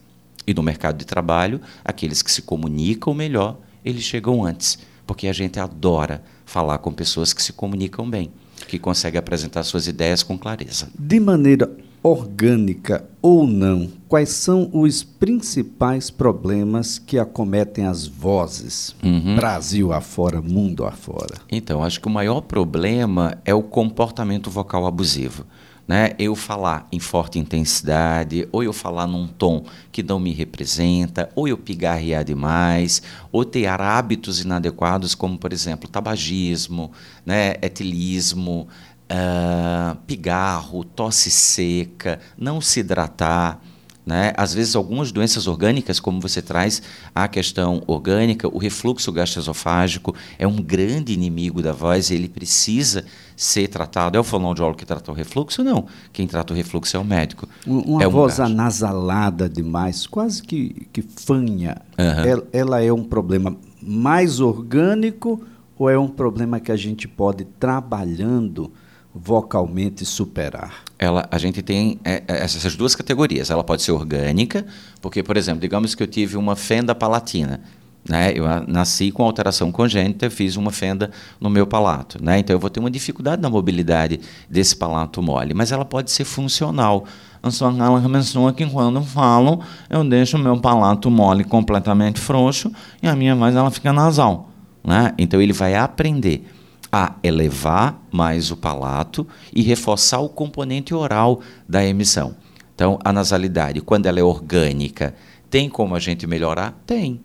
E 0.46 0.54
no 0.54 0.62
mercado 0.62 0.96
de 0.96 1.04
trabalho, 1.04 1.60
aqueles 1.84 2.22
que 2.22 2.30
se 2.30 2.42
comunicam 2.42 3.12
melhor, 3.12 3.58
eles 3.84 4.04
chegam 4.04 4.44
antes, 4.44 4.78
porque 5.04 5.26
a 5.26 5.32
gente 5.32 5.58
adora 5.58 6.22
falar 6.46 6.78
com 6.78 6.90
pessoas 6.90 7.34
que 7.34 7.42
se 7.42 7.52
comunicam 7.52 8.08
bem 8.08 8.30
que 8.66 8.78
consegue 8.78 9.18
apresentar 9.18 9.62
suas 9.62 9.86
ideias 9.86 10.22
com 10.22 10.38
clareza. 10.38 10.88
De 10.98 11.20
maneira 11.20 11.70
orgânica 12.02 13.04
ou 13.20 13.46
não, 13.46 13.90
quais 14.08 14.28
são 14.28 14.70
os 14.72 15.02
principais 15.02 16.08
problemas 16.08 16.98
que 17.00 17.18
acometem 17.18 17.84
as 17.84 18.06
vozes, 18.06 18.94
uhum. 19.02 19.34
Brasil 19.34 19.92
afora, 19.92 20.40
mundo 20.40 20.84
afora? 20.84 21.38
Então, 21.50 21.82
acho 21.82 22.00
que 22.00 22.06
o 22.06 22.10
maior 22.10 22.42
problema 22.42 23.38
é 23.44 23.52
o 23.52 23.62
comportamento 23.62 24.50
vocal 24.50 24.86
abusivo 24.86 25.44
né, 25.86 26.10
eu 26.18 26.34
falar 26.34 26.88
em 26.90 26.98
forte 26.98 27.38
intensidade, 27.38 28.48
ou 28.50 28.62
eu 28.62 28.72
falar 28.72 29.06
num 29.06 29.26
tom 29.26 29.64
que 29.92 30.02
não 30.02 30.18
me 30.18 30.32
representa, 30.32 31.30
ou 31.34 31.46
eu 31.46 31.56
pigarrear 31.56 32.24
demais, 32.24 33.02
ou 33.30 33.44
ter 33.44 33.66
hábitos 33.66 34.40
inadequados, 34.40 35.14
como, 35.14 35.38
por 35.38 35.52
exemplo, 35.52 35.88
tabagismo, 35.88 36.90
né, 37.24 37.54
etilismo, 37.62 38.66
uh, 39.10 39.96
pigarro, 40.06 40.84
tosse 40.84 41.30
seca, 41.30 42.18
não 42.36 42.60
se 42.60 42.80
hidratar, 42.80 43.60
Né? 44.06 44.32
Às 44.36 44.54
vezes, 44.54 44.76
algumas 44.76 45.10
doenças 45.10 45.48
orgânicas, 45.48 45.98
como 45.98 46.20
você 46.20 46.40
traz 46.40 46.80
a 47.12 47.26
questão 47.26 47.82
orgânica, 47.88 48.46
o 48.46 48.56
refluxo 48.56 49.10
gastroesofágico 49.10 50.14
é 50.38 50.46
um 50.46 50.62
grande 50.62 51.12
inimigo 51.12 51.60
da 51.60 51.72
voz, 51.72 52.12
ele 52.12 52.28
precisa 52.28 53.04
ser 53.36 53.66
tratado. 53.66 54.16
É 54.16 54.20
o 54.20 54.22
fonoaudiólogo 54.22 54.78
que 54.78 54.86
trata 54.86 55.10
o 55.10 55.14
refluxo? 55.14 55.64
Não. 55.64 55.86
Quem 56.12 56.28
trata 56.28 56.52
o 56.52 56.56
refluxo 56.56 56.96
é 56.96 57.00
o 57.00 57.04
médico. 57.04 57.48
Uma 57.66 58.00
é 58.00 58.06
um 58.06 58.12
voz 58.12 58.38
gasto. 58.38 58.48
anasalada 58.48 59.48
demais, 59.48 60.06
quase 60.06 60.40
que, 60.40 60.86
que 60.92 61.02
fanha, 61.02 61.82
uhum. 61.98 62.24
ela, 62.24 62.48
ela 62.52 62.80
é 62.80 62.92
um 62.92 63.02
problema 63.02 63.56
mais 63.82 64.38
orgânico 64.38 65.42
ou 65.76 65.90
é 65.90 65.98
um 65.98 66.08
problema 66.08 66.60
que 66.60 66.70
a 66.70 66.76
gente 66.76 67.08
pode 67.08 67.44
trabalhando 67.58 68.72
vocalmente 69.16 70.04
superar? 70.04 70.84
Ela, 70.98 71.26
a 71.30 71.38
gente 71.38 71.62
tem 71.62 71.98
é, 72.04 72.22
é, 72.28 72.44
essas 72.44 72.76
duas 72.76 72.94
categorias. 72.94 73.50
Ela 73.50 73.64
pode 73.64 73.82
ser 73.82 73.92
orgânica, 73.92 74.66
porque, 75.00 75.22
por 75.22 75.36
exemplo, 75.36 75.60
digamos 75.60 75.94
que 75.94 76.02
eu 76.02 76.06
tive 76.06 76.36
uma 76.36 76.54
fenda 76.54 76.94
palatina. 76.94 77.62
Né? 78.08 78.32
Eu 78.34 78.44
nasci 78.68 79.10
com 79.10 79.24
alteração 79.24 79.72
congênita, 79.72 80.28
fiz 80.30 80.56
uma 80.56 80.70
fenda 80.70 81.10
no 81.40 81.48
meu 81.48 81.66
palato. 81.66 82.22
Né? 82.22 82.38
Então, 82.38 82.54
eu 82.54 82.60
vou 82.60 82.68
ter 82.70 82.78
uma 82.78 82.90
dificuldade 82.90 83.40
na 83.40 83.48
mobilidade 83.48 84.20
desse 84.48 84.76
palato 84.76 85.22
mole, 85.22 85.54
mas 85.54 85.72
ela 85.72 85.84
pode 85.84 86.10
ser 86.10 86.24
funcional. 86.24 87.04
Eu 87.42 87.50
sou 87.50 87.68
aquela 87.68 88.00
pessoa 88.08 88.52
que, 88.52 88.66
quando 88.66 89.02
falo, 89.02 89.60
eu 89.88 90.04
deixo 90.04 90.36
o 90.36 90.40
meu 90.40 90.58
palato 90.58 91.10
mole 91.10 91.42
completamente 91.42 92.20
frouxo 92.20 92.70
e 93.02 93.08
a 93.08 93.16
minha 93.16 93.34
voz 93.34 93.56
ela 93.56 93.70
fica 93.70 93.92
nasal. 93.92 94.50
Né? 94.84 95.14
Então, 95.18 95.40
ele 95.40 95.52
vai 95.52 95.74
aprender 95.74 96.46
a 96.90 97.16
elevar 97.22 98.00
mais 98.10 98.50
o 98.50 98.56
palato 98.56 99.26
e 99.54 99.62
reforçar 99.62 100.20
o 100.20 100.28
componente 100.28 100.94
oral 100.94 101.40
da 101.68 101.84
emissão. 101.84 102.36
Então, 102.74 102.98
a 103.04 103.12
nasalidade, 103.12 103.80
quando 103.80 104.06
ela 104.06 104.20
é 104.20 104.22
orgânica, 104.22 105.14
tem 105.48 105.68
como 105.68 105.94
a 105.94 105.98
gente 105.98 106.26
melhorar? 106.26 106.80
Tem. 106.86 107.20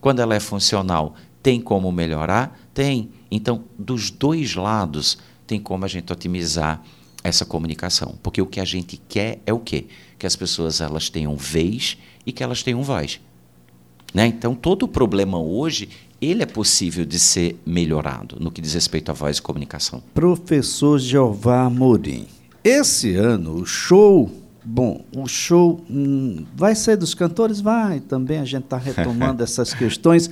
Quando 0.00 0.20
ela 0.20 0.34
é 0.34 0.40
funcional, 0.40 1.14
tem 1.42 1.60
como 1.60 1.90
melhorar? 1.92 2.58
Tem. 2.74 3.10
Então, 3.30 3.64
dos 3.78 4.10
dois 4.10 4.54
lados, 4.54 5.18
tem 5.46 5.60
como 5.60 5.84
a 5.84 5.88
gente 5.88 6.12
otimizar 6.12 6.82
essa 7.22 7.44
comunicação. 7.44 8.18
Porque 8.22 8.42
o 8.42 8.46
que 8.46 8.60
a 8.60 8.64
gente 8.64 9.00
quer 9.08 9.40
é 9.46 9.52
o 9.52 9.58
quê? 9.58 9.86
Que 10.18 10.26
as 10.26 10.36
pessoas 10.36 10.80
elas 10.80 11.08
tenham 11.08 11.36
vez 11.36 11.96
e 12.26 12.32
que 12.32 12.42
elas 12.42 12.62
tenham 12.62 12.82
voz. 12.82 13.20
Né? 14.12 14.26
Então, 14.26 14.54
todo 14.54 14.84
o 14.84 14.88
problema 14.88 15.38
hoje 15.38 15.88
ele 16.20 16.42
é 16.42 16.46
possível 16.46 17.04
de 17.04 17.18
ser 17.18 17.60
melhorado 17.64 18.36
no 18.40 18.50
que 18.50 18.60
diz 18.60 18.74
respeito 18.74 19.10
à 19.10 19.14
voz 19.14 19.38
e 19.38 19.42
comunicação. 19.42 20.02
Professor 20.12 20.98
Jeová 20.98 21.62
Amorim, 21.62 22.26
esse 22.62 23.14
ano 23.14 23.54
o 23.54 23.66
show, 23.66 24.30
bom, 24.64 25.04
o 25.14 25.28
show 25.28 25.84
hum, 25.88 26.44
vai 26.56 26.74
ser 26.74 26.96
dos 26.96 27.14
cantores? 27.14 27.60
Vai, 27.60 28.00
também 28.00 28.38
a 28.38 28.44
gente 28.44 28.64
está 28.64 28.76
retomando 28.76 29.42
essas 29.44 29.72
questões, 29.72 30.28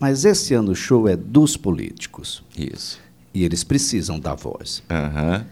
mas 0.00 0.24
esse 0.24 0.54
ano 0.54 0.72
o 0.72 0.76
show 0.76 1.06
é 1.06 1.16
dos 1.16 1.56
políticos. 1.56 2.42
Isso. 2.56 2.98
E 3.34 3.44
eles 3.44 3.62
precisam 3.62 4.18
da 4.18 4.34
voz. 4.34 4.82
Uhum. 4.90 5.44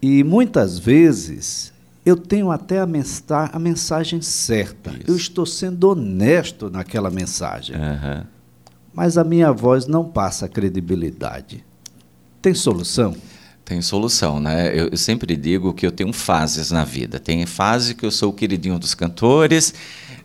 E 0.00 0.24
muitas 0.24 0.78
vezes 0.78 1.72
eu 2.06 2.16
tenho 2.16 2.50
até 2.50 2.80
a, 2.80 2.86
mensa 2.86 3.50
a 3.52 3.58
mensagem 3.58 4.22
certa. 4.22 4.90
Isso. 4.90 5.02
Eu 5.06 5.16
estou 5.16 5.44
sendo 5.44 5.90
honesto 5.90 6.70
naquela 6.70 7.10
mensagem. 7.10 7.76
Uhum 7.76 8.37
mas 8.92 9.16
a 9.16 9.24
minha 9.24 9.52
voz 9.52 9.86
não 9.86 10.04
passa 10.04 10.48
credibilidade. 10.48 11.64
Tem 12.40 12.54
solução? 12.54 13.14
Tem 13.64 13.82
solução, 13.82 14.40
né? 14.40 14.68
Eu, 14.68 14.88
eu, 14.88 14.96
sempre 14.96 15.36
digo 15.36 15.74
que 15.74 15.86
eu 15.86 15.92
tenho 15.92 16.10
fases 16.10 16.70
na 16.70 16.84
vida. 16.84 17.20
Tem 17.20 17.44
fase 17.44 17.94
que 17.94 18.06
eu 18.06 18.10
sou 18.10 18.30
o 18.30 18.32
queridinho 18.32 18.78
dos 18.78 18.94
cantores, 18.94 19.74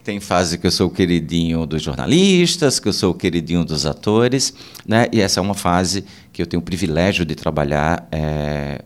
tem 0.02 0.20
fase 0.22 0.58
que 0.58 0.66
eu 0.66 0.72
sou 0.72 0.88
o 0.88 0.90
queridinho 0.90 1.66
dos 1.66 1.82
jornalistas, 1.82 2.80
que 2.80 2.88
eu 2.88 2.94
sou 2.94 3.12
o 3.12 3.14
queridinho 3.14 3.66
dos 3.66 3.86
atores, 3.86 4.54
né? 4.88 5.08
E 5.12 5.20
essa 5.20 5.42
é 5.42 5.44
uma 5.44 5.54
fase 5.54 6.06
que 6.32 6.42
eu 6.42 6.48
tenho 6.48 6.62
o 6.62 6.64
privilégio 6.64 7.26
de 7.26 7.36
trabalhar 7.36 8.08
é, 8.12 8.82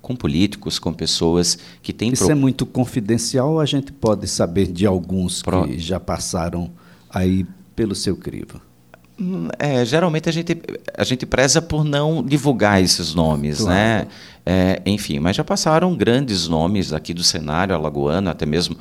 com 0.00 0.14
políticos, 0.14 0.78
com 0.78 0.92
pessoas 0.92 1.58
que 1.82 1.92
têm... 1.92 2.12
Isso 2.12 2.24
pro... 2.24 2.32
é 2.32 2.36
muito 2.36 2.64
confidencial 2.64 3.52
ou 3.52 3.60
a 3.60 3.66
gente 3.66 3.92
pode 3.92 4.28
saber 4.28 4.66
de 4.70 4.86
alguns 4.86 5.42
pro... 5.42 5.66
que 5.66 5.78
já 5.78 5.98
passaram 5.98 6.70
aí 7.10 7.44
pelo 7.74 7.96
seu 7.96 8.16
crivo? 8.16 8.60
É, 9.58 9.84
geralmente 9.84 10.28
a 10.28 10.32
gente, 10.32 10.60
a 10.96 11.04
gente 11.04 11.26
preza 11.26 11.60
por 11.62 11.84
não 11.84 12.22
divulgar 12.22 12.82
esses 12.82 13.14
nomes, 13.14 13.58
claro. 13.58 13.74
né? 13.74 14.06
É, 14.44 14.82
enfim, 14.84 15.18
mas 15.18 15.36
já 15.36 15.44
passaram 15.44 15.94
grandes 15.94 16.48
nomes 16.48 16.92
aqui 16.92 17.14
do 17.14 17.22
cenário 17.22 17.74
alagoano, 17.74 18.28
até 18.28 18.44
mesmo 18.44 18.76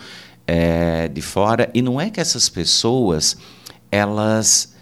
é, 0.48 1.08
de 1.08 1.22
fora, 1.22 1.70
e 1.74 1.82
não 1.82 2.02
é 2.02 2.10
que 2.10 2.20
essas 2.20 2.50
pessoas 2.50 3.38
elas, 3.92 4.74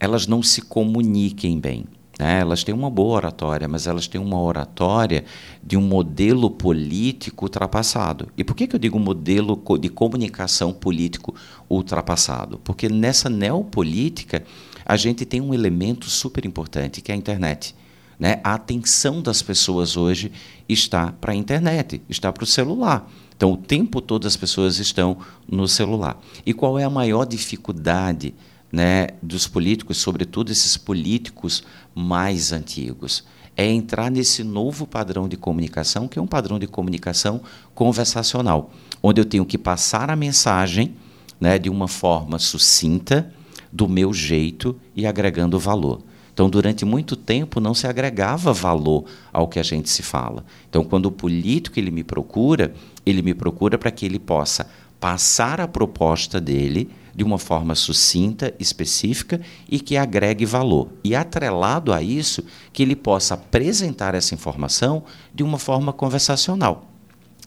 elas 0.00 0.26
não 0.26 0.42
se 0.42 0.62
comuniquem 0.62 1.60
bem. 1.60 1.84
Né? 2.18 2.40
Elas 2.40 2.64
têm 2.64 2.74
uma 2.74 2.90
boa 2.90 3.16
oratória, 3.16 3.68
mas 3.68 3.86
elas 3.86 4.06
têm 4.06 4.20
uma 4.20 4.40
oratória 4.40 5.24
de 5.62 5.76
um 5.76 5.80
modelo 5.80 6.50
político 6.50 7.44
ultrapassado. 7.44 8.28
E 8.36 8.44
por 8.44 8.54
que, 8.54 8.66
que 8.66 8.76
eu 8.76 8.80
digo 8.80 8.98
modelo 8.98 9.60
de 9.80 9.88
comunicação 9.88 10.72
político 10.72 11.34
ultrapassado? 11.68 12.60
Porque 12.62 12.88
nessa 12.88 13.28
neopolítica 13.28 14.44
a 14.84 14.96
gente 14.96 15.24
tem 15.24 15.40
um 15.40 15.54
elemento 15.54 16.08
super 16.08 16.44
importante, 16.44 17.00
que 17.00 17.10
é 17.10 17.14
a 17.14 17.18
internet. 17.18 17.74
Né? 18.18 18.40
A 18.44 18.54
atenção 18.54 19.20
das 19.20 19.42
pessoas 19.42 19.96
hoje 19.96 20.30
está 20.68 21.12
para 21.12 21.32
a 21.32 21.36
internet, 21.36 22.00
está 22.08 22.32
para 22.32 22.44
o 22.44 22.46
celular. 22.46 23.10
Então, 23.36 23.52
o 23.52 23.56
tempo 23.56 24.00
todo 24.00 24.26
as 24.26 24.36
pessoas 24.36 24.78
estão 24.78 25.16
no 25.48 25.66
celular. 25.66 26.20
E 26.46 26.54
qual 26.54 26.78
é 26.78 26.84
a 26.84 26.90
maior 26.90 27.24
dificuldade 27.24 28.34
né, 28.70 29.08
dos 29.20 29.46
políticos, 29.48 29.98
sobretudo 29.98 30.52
esses 30.52 30.76
políticos 30.76 31.64
mais 31.94 32.52
antigos, 32.52 33.24
é 33.56 33.70
entrar 33.70 34.10
nesse 34.10 34.42
novo 34.42 34.86
padrão 34.86 35.28
de 35.28 35.36
comunicação, 35.36 36.08
que 36.08 36.18
é 36.18 36.22
um 36.22 36.26
padrão 36.26 36.58
de 36.58 36.66
comunicação 36.66 37.42
conversacional, 37.74 38.70
onde 39.02 39.20
eu 39.20 39.24
tenho 39.24 39.44
que 39.44 39.58
passar 39.58 40.10
a 40.10 40.16
mensagem 40.16 40.94
né, 41.40 41.58
de 41.58 41.68
uma 41.68 41.88
forma 41.88 42.38
sucinta, 42.38 43.32
do 43.72 43.88
meu 43.88 44.12
jeito 44.12 44.78
e 44.94 45.06
agregando 45.06 45.58
valor. 45.58 46.00
Então, 46.32 46.48
durante 46.48 46.84
muito 46.84 47.14
tempo, 47.14 47.60
não 47.60 47.74
se 47.74 47.86
agregava 47.86 48.52
valor 48.52 49.04
ao 49.32 49.48
que 49.48 49.58
a 49.58 49.62
gente 49.62 49.90
se 49.90 50.02
fala. 50.02 50.44
Então, 50.68 50.82
quando 50.84 51.06
o 51.06 51.12
político 51.12 51.78
ele 51.78 51.90
me 51.90 52.02
procura, 52.02 52.72
ele 53.04 53.22
me 53.22 53.34
procura 53.34 53.76
para 53.76 53.90
que 53.90 54.06
ele 54.06 54.18
possa 54.18 54.68
passar 54.98 55.60
a 55.60 55.68
proposta 55.68 56.40
dele 56.40 56.88
de 57.14 57.22
uma 57.22 57.38
forma 57.38 57.74
sucinta, 57.74 58.54
específica 58.58 59.40
e 59.68 59.78
que 59.78 59.96
agregue 59.96 60.46
valor. 60.46 60.88
E 61.04 61.14
atrelado 61.14 61.92
a 61.92 62.02
isso, 62.02 62.42
que 62.72 62.82
ele 62.82 62.96
possa 62.96 63.34
apresentar 63.34 64.14
essa 64.14 64.34
informação 64.34 65.02
de 65.34 65.42
uma 65.42 65.58
forma 65.58 65.92
conversacional. 65.92 66.91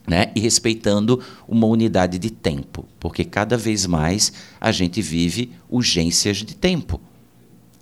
Né? 0.08 0.32
E 0.36 0.40
respeitando 0.40 1.20
uma 1.48 1.66
unidade 1.66 2.20
de 2.20 2.30
tempo, 2.30 2.86
porque 3.00 3.24
cada 3.24 3.58
vez 3.58 3.88
mais 3.88 4.32
a 4.62 4.72
gente 4.72 5.02
vive 5.02 5.52
urgências 5.70 6.38
de 6.38 6.56
tempo. 6.56 7.02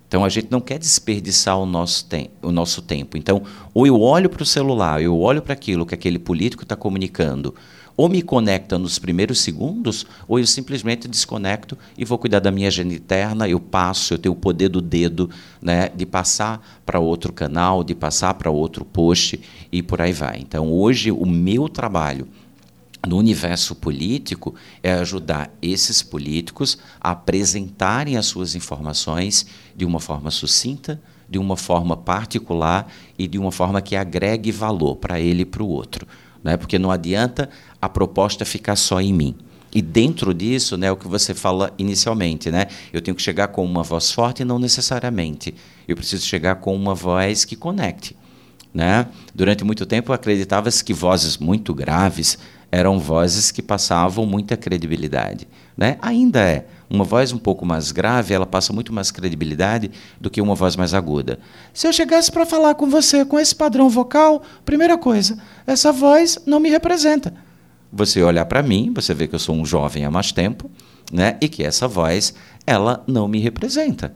Então 0.07 0.23
a 0.23 0.29
gente 0.29 0.47
não 0.51 0.61
quer 0.61 0.77
desperdiçar 0.77 1.57
o 1.57 1.65
nosso, 1.65 2.07
o 2.41 2.51
nosso 2.51 2.83
tempo. 2.83 3.17
Então, 3.17 3.41
ou 3.73 3.87
eu 3.87 3.99
olho 3.99 4.29
para 4.29 4.43
o 4.43 4.45
celular, 4.45 5.01
eu 5.01 5.19
olho 5.19 5.41
para 5.41 5.53
aquilo 5.53 5.87
que 5.87 5.95
aquele 5.95 6.19
político 6.19 6.61
está 6.61 6.75
comunicando, 6.75 7.55
ou 7.95 8.09
me 8.09 8.21
conecta 8.21 8.77
nos 8.77 8.97
primeiros 8.97 9.39
segundos, 9.39 10.05
ou 10.27 10.39
eu 10.39 10.47
simplesmente 10.47 11.07
desconecto 11.07 11.77
e 11.97 12.03
vou 12.03 12.17
cuidar 12.17 12.39
da 12.39 12.51
minha 12.51 12.67
agenda 12.67 12.93
interna, 12.93 13.47
eu 13.47 13.59
passo, 13.59 14.13
eu 14.13 14.17
tenho 14.17 14.33
o 14.33 14.37
poder 14.37 14.69
do 14.69 14.81
dedo 14.81 15.29
né, 15.61 15.89
de 15.89 16.05
passar 16.05 16.81
para 16.85 16.99
outro 16.99 17.31
canal, 17.31 17.83
de 17.83 17.93
passar 17.93 18.33
para 18.33 18.49
outro 18.49 18.83
post 18.83 19.39
e 19.71 19.81
por 19.81 20.01
aí 20.01 20.13
vai. 20.13 20.39
Então, 20.39 20.71
hoje, 20.71 21.11
o 21.11 21.25
meu 21.25 21.69
trabalho 21.69 22.27
no 23.07 23.17
universo 23.17 23.75
político 23.75 24.55
é 24.81 24.93
ajudar 24.93 25.53
esses 25.61 26.01
políticos 26.01 26.77
a 26.99 27.11
apresentarem 27.11 28.17
as 28.17 28.25
suas 28.25 28.55
informações 28.55 29.45
de 29.75 29.85
uma 29.85 29.99
forma 29.99 30.31
sucinta, 30.31 31.01
de 31.29 31.37
uma 31.37 31.57
forma 31.57 31.97
particular 31.97 32.87
e 33.17 33.27
de 33.27 33.37
uma 33.37 33.51
forma 33.51 33.81
que 33.81 33.95
agregue 33.95 34.51
valor 34.51 34.95
para 34.95 35.19
ele 35.19 35.41
e 35.41 35.45
para 35.45 35.63
o 35.63 35.67
outro 35.67 36.07
né? 36.43 36.57
porque 36.57 36.77
não 36.77 36.91
adianta 36.91 37.49
a 37.81 37.87
proposta 37.87 38.43
ficar 38.45 38.75
só 38.75 38.99
em 38.99 39.13
mim. 39.13 39.35
E 39.73 39.81
dentro 39.81 40.33
disso, 40.33 40.77
né, 40.77 40.91
o 40.91 40.95
que 40.95 41.07
você 41.07 41.33
fala 41.33 41.73
inicialmente, 41.79 42.51
né, 42.51 42.67
eu 42.91 43.01
tenho 43.01 43.15
que 43.15 43.23
chegar 43.23 43.47
com 43.47 43.65
uma 43.65 43.81
voz 43.81 44.11
forte, 44.11 44.45
não 44.45 44.59
necessariamente. 44.59 45.55
Eu 45.87 45.95
preciso 45.95 46.25
chegar 46.25 46.55
com 46.55 46.75
uma 46.75 46.93
voz 46.93 47.43
que 47.43 47.55
conecte. 47.55 48.15
Né? 48.71 49.07
Durante 49.33 49.63
muito 49.63 49.85
tempo 49.85 50.13
acreditava-se 50.13 50.83
que 50.83 50.93
vozes 50.93 51.37
muito 51.37 51.73
graves 51.73 52.37
eram 52.71 52.97
vozes 52.97 53.51
que 53.51 53.61
passavam 53.61 54.25
muita 54.25 54.57
credibilidade. 54.57 55.47
Né? 55.77 55.97
Ainda 56.01 56.39
é. 56.39 56.65
Uma 56.89 57.03
voz 57.03 57.31
um 57.31 57.37
pouco 57.37 57.65
mais 57.65 57.91
grave, 57.91 58.33
ela 58.33 58.45
passa 58.45 58.73
muito 58.73 58.91
mais 58.91 59.11
credibilidade 59.11 59.91
do 60.19 60.29
que 60.29 60.41
uma 60.41 60.55
voz 60.55 60.75
mais 60.75 60.93
aguda. 60.93 61.39
Se 61.73 61.87
eu 61.87 61.93
chegasse 61.93 62.31
para 62.31 62.45
falar 62.45 62.75
com 62.75 62.87
você 62.87 63.23
com 63.25 63.39
esse 63.39 63.55
padrão 63.55 63.89
vocal, 63.89 64.43
primeira 64.65 64.97
coisa, 64.97 65.37
essa 65.65 65.91
voz 65.91 66.39
não 66.45 66.59
me 66.59 66.69
representa. 66.69 67.33
você 67.91 68.21
olhar 68.23 68.45
para 68.45 68.63
mim, 68.63 68.91
você 68.93 69.13
vê 69.13 69.27
que 69.27 69.35
eu 69.35 69.39
sou 69.39 69.55
um 69.55 69.65
jovem 69.65 70.03
há 70.05 70.11
mais 70.11 70.31
tempo, 70.31 70.69
né? 71.11 71.37
E 71.39 71.47
que 71.47 71.63
essa 71.63 71.87
voz, 71.87 72.33
ela 72.65 73.03
não 73.07 73.27
me 73.27 73.39
representa. 73.39 74.13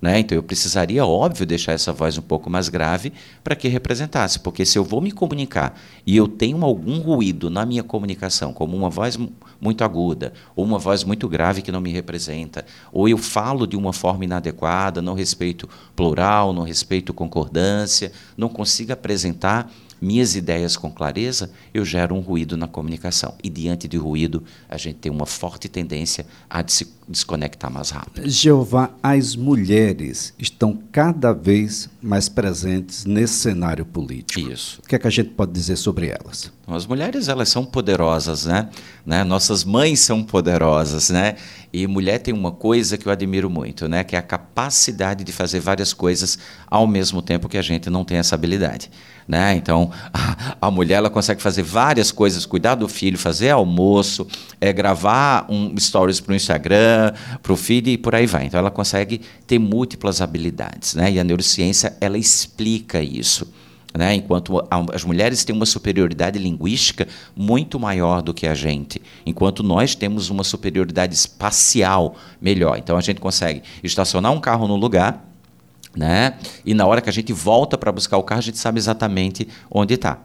Né? 0.00 0.18
Então 0.18 0.34
eu 0.34 0.42
precisaria, 0.42 1.04
óbvio, 1.04 1.44
deixar 1.44 1.72
essa 1.72 1.92
voz 1.92 2.16
um 2.16 2.22
pouco 2.22 2.48
mais 2.48 2.70
grave 2.70 3.12
para 3.44 3.54
que 3.54 3.68
representasse, 3.68 4.38
porque 4.38 4.64
se 4.64 4.78
eu 4.78 4.84
vou 4.84 4.98
me 4.98 5.12
comunicar 5.12 5.78
e 6.06 6.16
eu 6.16 6.26
tenho 6.26 6.64
algum 6.64 7.00
ruído 7.00 7.50
na 7.50 7.66
minha 7.66 7.82
comunicação, 7.82 8.50
como 8.50 8.74
uma 8.74 8.88
voz 8.88 9.18
muito 9.60 9.84
aguda, 9.84 10.32
ou 10.56 10.64
uma 10.64 10.78
voz 10.78 11.04
muito 11.04 11.28
grave 11.28 11.60
que 11.60 11.70
não 11.70 11.82
me 11.82 11.92
representa, 11.92 12.64
ou 12.90 13.10
eu 13.10 13.18
falo 13.18 13.66
de 13.66 13.76
uma 13.76 13.92
forma 13.92 14.24
inadequada, 14.24 15.02
não 15.02 15.12
respeito 15.12 15.68
plural, 15.94 16.54
não 16.54 16.62
respeito 16.62 17.12
concordância, 17.12 18.10
não 18.38 18.48
consigo 18.48 18.94
apresentar 18.94 19.70
minhas 20.00 20.34
ideias 20.34 20.76
com 20.76 20.90
clareza, 20.90 21.50
eu 21.74 21.84
gero 21.84 22.14
um 22.14 22.20
ruído 22.20 22.56
na 22.56 22.66
comunicação. 22.66 23.34
E 23.42 23.50
diante 23.50 23.86
de 23.86 23.96
ruído, 23.96 24.42
a 24.68 24.76
gente 24.76 24.96
tem 24.96 25.12
uma 25.12 25.26
forte 25.26 25.68
tendência 25.68 26.26
a 26.48 26.64
se 26.66 26.88
desconectar 27.06 27.70
mais 27.70 27.90
rápido. 27.90 28.28
Jeová, 28.28 28.90
as 29.02 29.34
mulheres 29.34 30.32
estão 30.38 30.78
cada 30.92 31.32
vez 31.32 31.90
mais 32.00 32.28
presentes 32.28 33.04
nesse 33.04 33.34
cenário 33.34 33.84
político. 33.84 34.48
Isso. 34.48 34.80
O 34.84 34.88
que 34.88 34.94
é 34.94 34.98
que 34.98 35.08
a 35.08 35.10
gente 35.10 35.30
pode 35.30 35.52
dizer 35.52 35.76
sobre 35.76 36.06
elas? 36.06 36.52
As 36.68 36.86
mulheres, 36.86 37.26
elas 37.26 37.48
são 37.48 37.64
poderosas, 37.64 38.46
né? 38.46 38.68
né? 39.04 39.24
Nossas 39.24 39.64
mães 39.64 39.98
são 39.98 40.22
poderosas, 40.22 41.10
né? 41.10 41.34
E 41.72 41.84
mulher 41.86 42.18
tem 42.18 42.32
uma 42.32 42.52
coisa 42.52 42.96
que 42.96 43.06
eu 43.06 43.12
admiro 43.12 43.50
muito, 43.50 43.88
né? 43.88 44.04
Que 44.04 44.14
é 44.14 44.18
a 44.18 44.22
capacidade 44.22 45.24
de 45.24 45.32
fazer 45.32 45.58
várias 45.58 45.92
coisas 45.92 46.38
ao 46.68 46.86
mesmo 46.86 47.20
tempo 47.20 47.48
que 47.48 47.58
a 47.58 47.62
gente 47.62 47.90
não 47.90 48.04
tem 48.04 48.18
essa 48.18 48.36
habilidade. 48.36 48.88
Né? 49.30 49.54
Então, 49.54 49.92
a, 50.12 50.56
a 50.60 50.70
mulher 50.72 50.96
ela 50.96 51.08
consegue 51.08 51.40
fazer 51.40 51.62
várias 51.62 52.10
coisas, 52.10 52.44
cuidar 52.44 52.74
do 52.74 52.88
filho, 52.88 53.16
fazer 53.16 53.50
almoço, 53.50 54.26
é, 54.60 54.72
gravar 54.72 55.46
um 55.48 55.72
stories 55.78 56.18
para 56.18 56.32
o 56.32 56.34
Instagram, 56.34 57.12
para 57.40 57.52
o 57.52 57.56
filho 57.56 57.90
e 57.90 57.96
por 57.96 58.12
aí 58.12 58.26
vai. 58.26 58.46
Então, 58.46 58.58
ela 58.58 58.72
consegue 58.72 59.20
ter 59.46 59.60
múltiplas 59.60 60.20
habilidades. 60.20 60.96
Né? 60.96 61.12
E 61.12 61.20
a 61.20 61.22
neurociência 61.22 61.96
ela 62.00 62.18
explica 62.18 63.00
isso. 63.00 63.46
Né? 63.96 64.16
Enquanto 64.16 64.66
as 64.92 65.04
mulheres 65.04 65.44
têm 65.44 65.54
uma 65.54 65.66
superioridade 65.66 66.36
linguística 66.36 67.06
muito 67.36 67.78
maior 67.78 68.22
do 68.22 68.34
que 68.34 68.48
a 68.48 68.54
gente, 68.54 69.00
enquanto 69.24 69.62
nós 69.62 69.94
temos 69.94 70.28
uma 70.28 70.42
superioridade 70.42 71.14
espacial 71.14 72.16
melhor. 72.40 72.78
Então 72.78 72.96
a 72.96 73.00
gente 73.00 73.20
consegue 73.20 73.62
estacionar 73.80 74.32
um 74.32 74.40
carro 74.40 74.66
no 74.66 74.74
lugar 74.74 75.30
né? 75.94 76.34
E 76.64 76.74
na 76.74 76.86
hora 76.86 77.00
que 77.00 77.08
a 77.08 77.12
gente 77.12 77.32
volta 77.32 77.76
para 77.76 77.92
buscar 77.92 78.16
o 78.16 78.22
carro, 78.22 78.38
a 78.38 78.42
gente 78.42 78.58
sabe 78.58 78.78
exatamente 78.78 79.48
onde 79.70 79.94
está. 79.94 80.18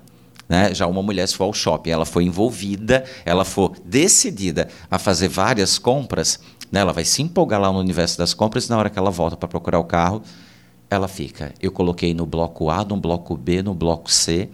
Né? 0.47 0.73
Já 0.73 0.85
uma 0.87 1.01
mulher, 1.01 1.27
se 1.27 1.35
for 1.35 1.45
ao 1.45 1.53
shopping, 1.53 1.89
ela 1.89 2.05
foi 2.05 2.23
envolvida, 2.23 3.03
ela 3.25 3.43
for 3.43 3.75
decidida 3.83 4.67
a 4.89 4.99
fazer 4.99 5.27
várias 5.27 5.79
compras, 5.79 6.39
né? 6.71 6.81
ela 6.81 6.93
vai 6.93 7.03
se 7.03 7.21
empolgar 7.21 7.59
lá 7.59 7.71
no 7.71 7.79
universo 7.79 8.17
das 8.17 8.33
compras, 8.33 8.65
e 8.65 8.69
na 8.69 8.77
hora 8.77 8.89
que 8.89 8.99
ela 8.99 9.09
volta 9.09 9.35
para 9.35 9.47
procurar 9.47 9.79
o 9.79 9.83
carro, 9.83 10.21
ela 10.89 11.07
fica. 11.07 11.53
Eu 11.59 11.71
coloquei 11.71 12.13
no 12.13 12.25
bloco 12.25 12.69
A, 12.69 12.83
no 12.85 12.97
bloco 12.97 13.35
B, 13.35 13.63
no 13.63 13.73
bloco 13.73 14.11
C, 14.11 14.49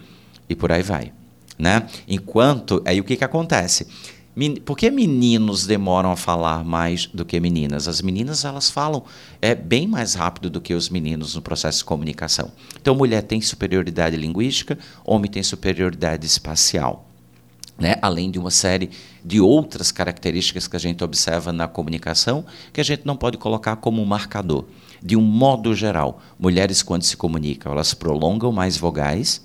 e 0.47 0.55
por 0.55 0.71
aí 0.71 0.81
vai. 0.81 1.11
Né? 1.57 1.85
Enquanto. 2.07 2.81
Aí 2.85 2.99
o 2.99 3.03
que, 3.03 3.15
que 3.15 3.23
acontece? 3.23 3.87
Por 4.63 4.77
que 4.77 4.89
meninos 4.89 5.65
demoram 5.65 6.11
a 6.11 6.15
falar 6.15 6.63
mais 6.63 7.05
do 7.07 7.25
que 7.25 7.37
meninas? 7.39 7.87
As 7.87 8.01
meninas 8.01 8.45
elas 8.45 8.69
falam 8.69 9.03
é, 9.41 9.53
bem 9.53 9.85
mais 9.85 10.13
rápido 10.13 10.49
do 10.49 10.61
que 10.61 10.73
os 10.73 10.89
meninos 10.89 11.35
no 11.35 11.41
processo 11.41 11.79
de 11.79 11.85
comunicação. 11.85 12.49
Então, 12.79 12.95
mulher 12.95 13.23
tem 13.23 13.41
superioridade 13.41 14.15
linguística, 14.15 14.79
homem 15.03 15.29
tem 15.29 15.43
superioridade 15.43 16.25
espacial. 16.25 17.07
Né? 17.77 17.95
Além 18.01 18.31
de 18.31 18.39
uma 18.39 18.51
série 18.51 18.91
de 19.25 19.41
outras 19.41 19.91
características 19.91 20.67
que 20.67 20.75
a 20.77 20.79
gente 20.79 21.03
observa 21.03 21.51
na 21.51 21.67
comunicação, 21.67 22.45
que 22.71 22.79
a 22.79 22.85
gente 22.85 23.05
não 23.05 23.17
pode 23.17 23.37
colocar 23.37 23.75
como 23.75 24.05
marcador. 24.05 24.65
De 25.03 25.17
um 25.17 25.21
modo 25.21 25.75
geral, 25.75 26.21
mulheres, 26.39 26.81
quando 26.81 27.03
se 27.03 27.17
comunicam, 27.17 27.71
elas 27.71 27.93
prolongam 27.93 28.51
mais 28.51 28.77
vogais 28.77 29.41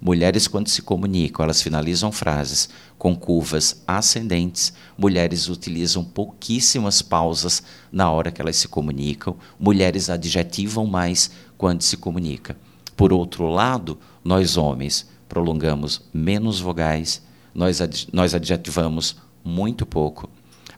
Mulheres, 0.00 0.48
quando 0.48 0.68
se 0.68 0.82
comunicam, 0.82 1.44
elas 1.44 1.62
finalizam 1.62 2.10
frases 2.10 2.68
com 2.98 3.14
curvas 3.16 3.82
ascendentes. 3.86 4.72
Mulheres 4.96 5.48
utilizam 5.48 6.04
pouquíssimas 6.04 7.02
pausas 7.02 7.62
na 7.90 8.10
hora 8.10 8.30
que 8.30 8.40
elas 8.40 8.56
se 8.56 8.68
comunicam. 8.68 9.36
Mulheres 9.58 10.10
adjetivam 10.10 10.86
mais 10.86 11.30
quando 11.56 11.82
se 11.82 11.96
comunica. 11.96 12.56
Por 12.96 13.12
outro 13.12 13.46
lado, 13.46 13.98
nós 14.24 14.56
homens 14.56 15.08
prolongamos 15.28 16.02
menos 16.12 16.60
vogais, 16.60 17.22
nós, 17.54 17.80
ad 17.80 18.08
nós 18.12 18.34
adjetivamos 18.34 19.16
muito 19.44 19.86
pouco. 19.86 20.28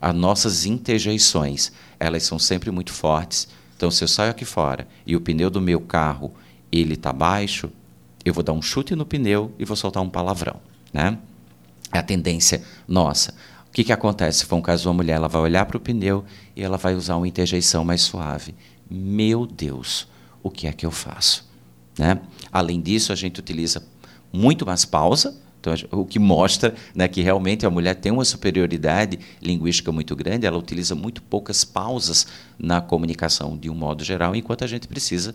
As 0.01 0.15
nossas 0.15 0.67
interjeições, 0.67 1.73
elas 1.99 2.25
são 2.25 2.39
sempre 2.39 2.71
muito 2.71 2.93
fortes. 2.93 3.49
Então, 3.77 3.91
se 3.91 4.05
eu 4.05 4.09
saio 4.09 4.31
aqui 4.31 4.45
fora 4.45 4.87
e 5.07 5.17
o 5.17 5.21
pneu 5.21 5.49
do 5.49 5.61
meu 5.61 5.81
carro 5.81 6.33
ele 6.71 6.95
está 6.95 7.13
baixo, 7.13 7.71
eu 8.25 8.35
vou 8.35 8.43
dar 8.43 8.53
um 8.53 8.63
chute 8.63 8.95
no 8.95 9.05
pneu 9.05 9.53
e 9.59 9.65
vou 9.65 9.77
soltar 9.77 10.03
um 10.03 10.09
palavrão, 10.09 10.61
né? 10.93 11.19
É 11.93 11.99
a 11.99 12.03
tendência 12.03 12.63
nossa. 12.89 13.35
O 13.69 13.73
que, 13.73 13.85
que 13.85 13.93
acontece? 13.93 14.41
Se 14.41 14.47
for 14.47 14.57
um 14.57 14.63
caso 14.63 14.83
de 14.83 14.89
uma 14.89 14.95
mulher, 14.95 15.15
ela 15.15 15.29
vai 15.29 15.43
olhar 15.43 15.65
para 15.67 15.77
o 15.77 15.81
pneu 15.81 16.25
e 16.55 16.63
ela 16.63 16.77
vai 16.77 16.95
usar 16.95 17.17
uma 17.17 17.29
interjeição 17.29 17.85
mais 17.85 18.03
suave. 18.03 18.55
Meu 18.91 19.47
Deus, 19.47 20.07
o 20.43 20.51
que 20.51 20.67
é 20.67 20.73
que 20.73 20.85
eu 20.85 20.91
faço? 20.91 21.49
Né? 21.99 22.21
Além 22.51 22.81
disso, 22.81 23.13
a 23.13 23.17
gente 23.17 23.41
utiliza 23.41 23.83
muito 24.33 24.67
mais 24.67 24.85
pausa, 24.85 25.35
então, 25.63 25.73
o 25.93 26.05
que 26.05 26.19
mostra 26.19 26.75
né, 26.93 27.07
que 27.07 27.23
realmente 27.23 27.65
a 27.65 27.71
mulher 27.71 27.95
tem 27.95 28.11
uma 28.11 28.25
superioridade 28.25 29.17
linguística 29.41 29.93
muito 29.93 30.17
grande, 30.17 30.45
ela 30.45 30.59
utiliza 30.59 30.97
muito 30.97 31.23
poucas 31.23 31.63
pausas 31.63 32.27
na 32.59 32.81
comunicação 32.81 33.57
de 33.57 33.71
um 33.71 33.75
modo 33.75 34.03
geral, 34.03 34.35
enquanto 34.35 34.65
a 34.65 34.67
gente 34.67 34.89
precisa 34.89 35.33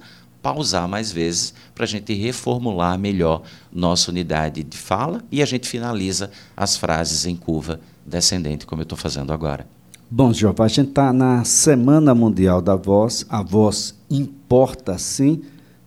pausar 0.47 0.88
mais 0.88 1.12
vezes 1.12 1.53
para 1.75 1.83
a 1.83 1.88
gente 1.88 2.13
reformular 2.13 2.97
melhor 2.97 3.41
nossa 3.69 4.12
unidade 4.12 4.63
de 4.63 4.77
fala 4.77 5.21
e 5.29 5.41
a 5.41 5.45
gente 5.45 5.67
finaliza 5.67 6.31
as 6.55 6.77
frases 6.77 7.25
em 7.25 7.36
curva 7.36 7.81
descendente, 8.05 8.65
como 8.65 8.79
eu 8.79 8.83
estou 8.83 8.97
fazendo 8.97 9.33
agora. 9.33 9.67
Bom, 10.10 10.31
Jeová, 10.31 10.63
a 10.63 10.69
gente 10.69 10.88
está 10.88 11.12
na 11.12 11.43
Semana 11.43 12.15
Mundial 12.15 12.62
da 12.62 12.77
Voz, 12.77 13.25
a 13.27 13.43
voz 13.43 13.93
importa 14.10 14.97
sim, 14.97 15.41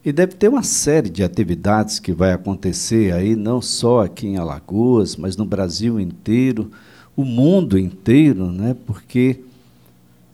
e 0.05 0.13
deve 0.13 0.35
ter 0.35 0.49
uma 0.49 0.63
série 0.63 1.09
de 1.09 1.25
atividades 1.25 1.99
que 1.99 2.13
vai 2.13 2.35
acontecer 2.35 3.15
aí, 3.15 3.35
não 3.35 3.63
só 3.63 4.05
aqui 4.05 4.27
em 4.27 4.37
Alagoas, 4.37 5.17
mas 5.17 5.39
no 5.39 5.47
Brasil 5.47 5.99
inteiro, 5.99 6.71
o 7.17 7.25
mundo 7.25 7.79
inteiro, 7.79 8.53
né? 8.53 8.77
porque 8.85 9.41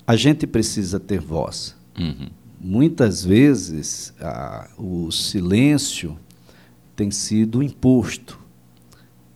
a 0.05 0.17
gente 0.17 0.49
precisa 0.49 0.99
ter 0.99 1.21
voz. 1.21 1.77
Uhum 1.97 2.27
muitas 2.61 3.25
vezes 3.25 4.13
a, 4.21 4.69
o 4.79 5.11
silêncio 5.11 6.19
tem 6.95 7.11
sido 7.11 7.63
imposto. 7.63 8.45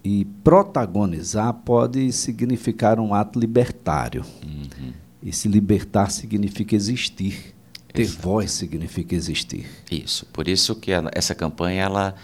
E 0.03 0.25
protagonizar 0.43 1.53
pode 1.53 2.11
significar 2.11 2.99
um 2.99 3.13
ato 3.13 3.39
libertário. 3.39 4.25
Uhum. 4.43 4.93
E 5.23 5.31
se 5.31 5.47
libertar 5.47 6.11
significa 6.11 6.75
existir. 6.75 7.55
Ter 7.93 8.03
Exato. 8.03 8.23
voz 8.23 8.51
significa 8.53 9.15
existir. 9.15 9.67
Isso. 9.91 10.25
Por 10.33 10.49
isso 10.49 10.75
que 10.75 10.93
a, 10.93 11.11
essa 11.13 11.35
campanha 11.35 11.83
ela, 11.83 12.15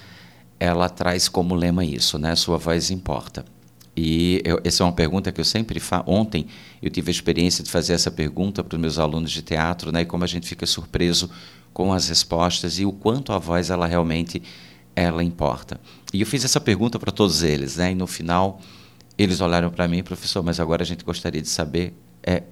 ela 0.59 0.89
traz 0.89 1.29
como 1.29 1.55
lema 1.55 1.85
isso, 1.85 2.19
né? 2.19 2.35
Sua 2.35 2.57
voz 2.57 2.91
importa. 2.91 3.45
E 3.97 4.43
eu, 4.45 4.61
essa 4.63 4.83
é 4.83 4.87
uma 4.87 4.93
pergunta 4.93 5.33
que 5.33 5.41
eu 5.41 5.45
sempre 5.45 5.81
faço. 5.81 6.05
Ontem 6.07 6.47
eu 6.83 6.91
tive 6.91 7.11
a 7.11 7.13
experiência 7.13 7.65
de 7.65 7.71
fazer 7.71 7.95
essa 7.95 8.11
pergunta 8.11 8.63
para 8.63 8.77
os 8.77 8.81
meus 8.81 8.99
alunos 8.99 9.33
de 9.33 9.41
teatro, 9.41 9.91
né? 9.91 10.03
E 10.03 10.05
como 10.05 10.23
a 10.23 10.27
gente 10.27 10.47
fica 10.47 10.67
surpreso 10.67 11.31
com 11.73 11.93
as 11.93 12.09
respostas 12.09 12.79
e 12.79 12.85
o 12.85 12.93
quanto 12.93 13.33
a 13.33 13.39
voz 13.39 13.71
ela 13.71 13.87
realmente 13.87 14.43
ela 14.95 15.23
importa. 15.25 15.81
E 16.13 16.21
eu 16.21 16.27
fiz 16.27 16.45
essa 16.45 16.61
pergunta 16.61 16.99
para 16.99 17.11
todos 17.11 17.43
eles, 17.43 17.77
né? 17.77 17.93
E 17.93 17.95
no 17.95 18.07
final 18.07 18.61
eles 19.17 19.41
olharam 19.41 19.71
para 19.71 19.89
mim, 19.89 20.03
professor, 20.03 20.43
mas 20.43 20.61
agora 20.61 20.83
a 20.83 20.87
gente 20.87 21.05
gostaria 21.05 21.41
de 21.41 21.49
saber 21.49 21.95
é 22.23 22.43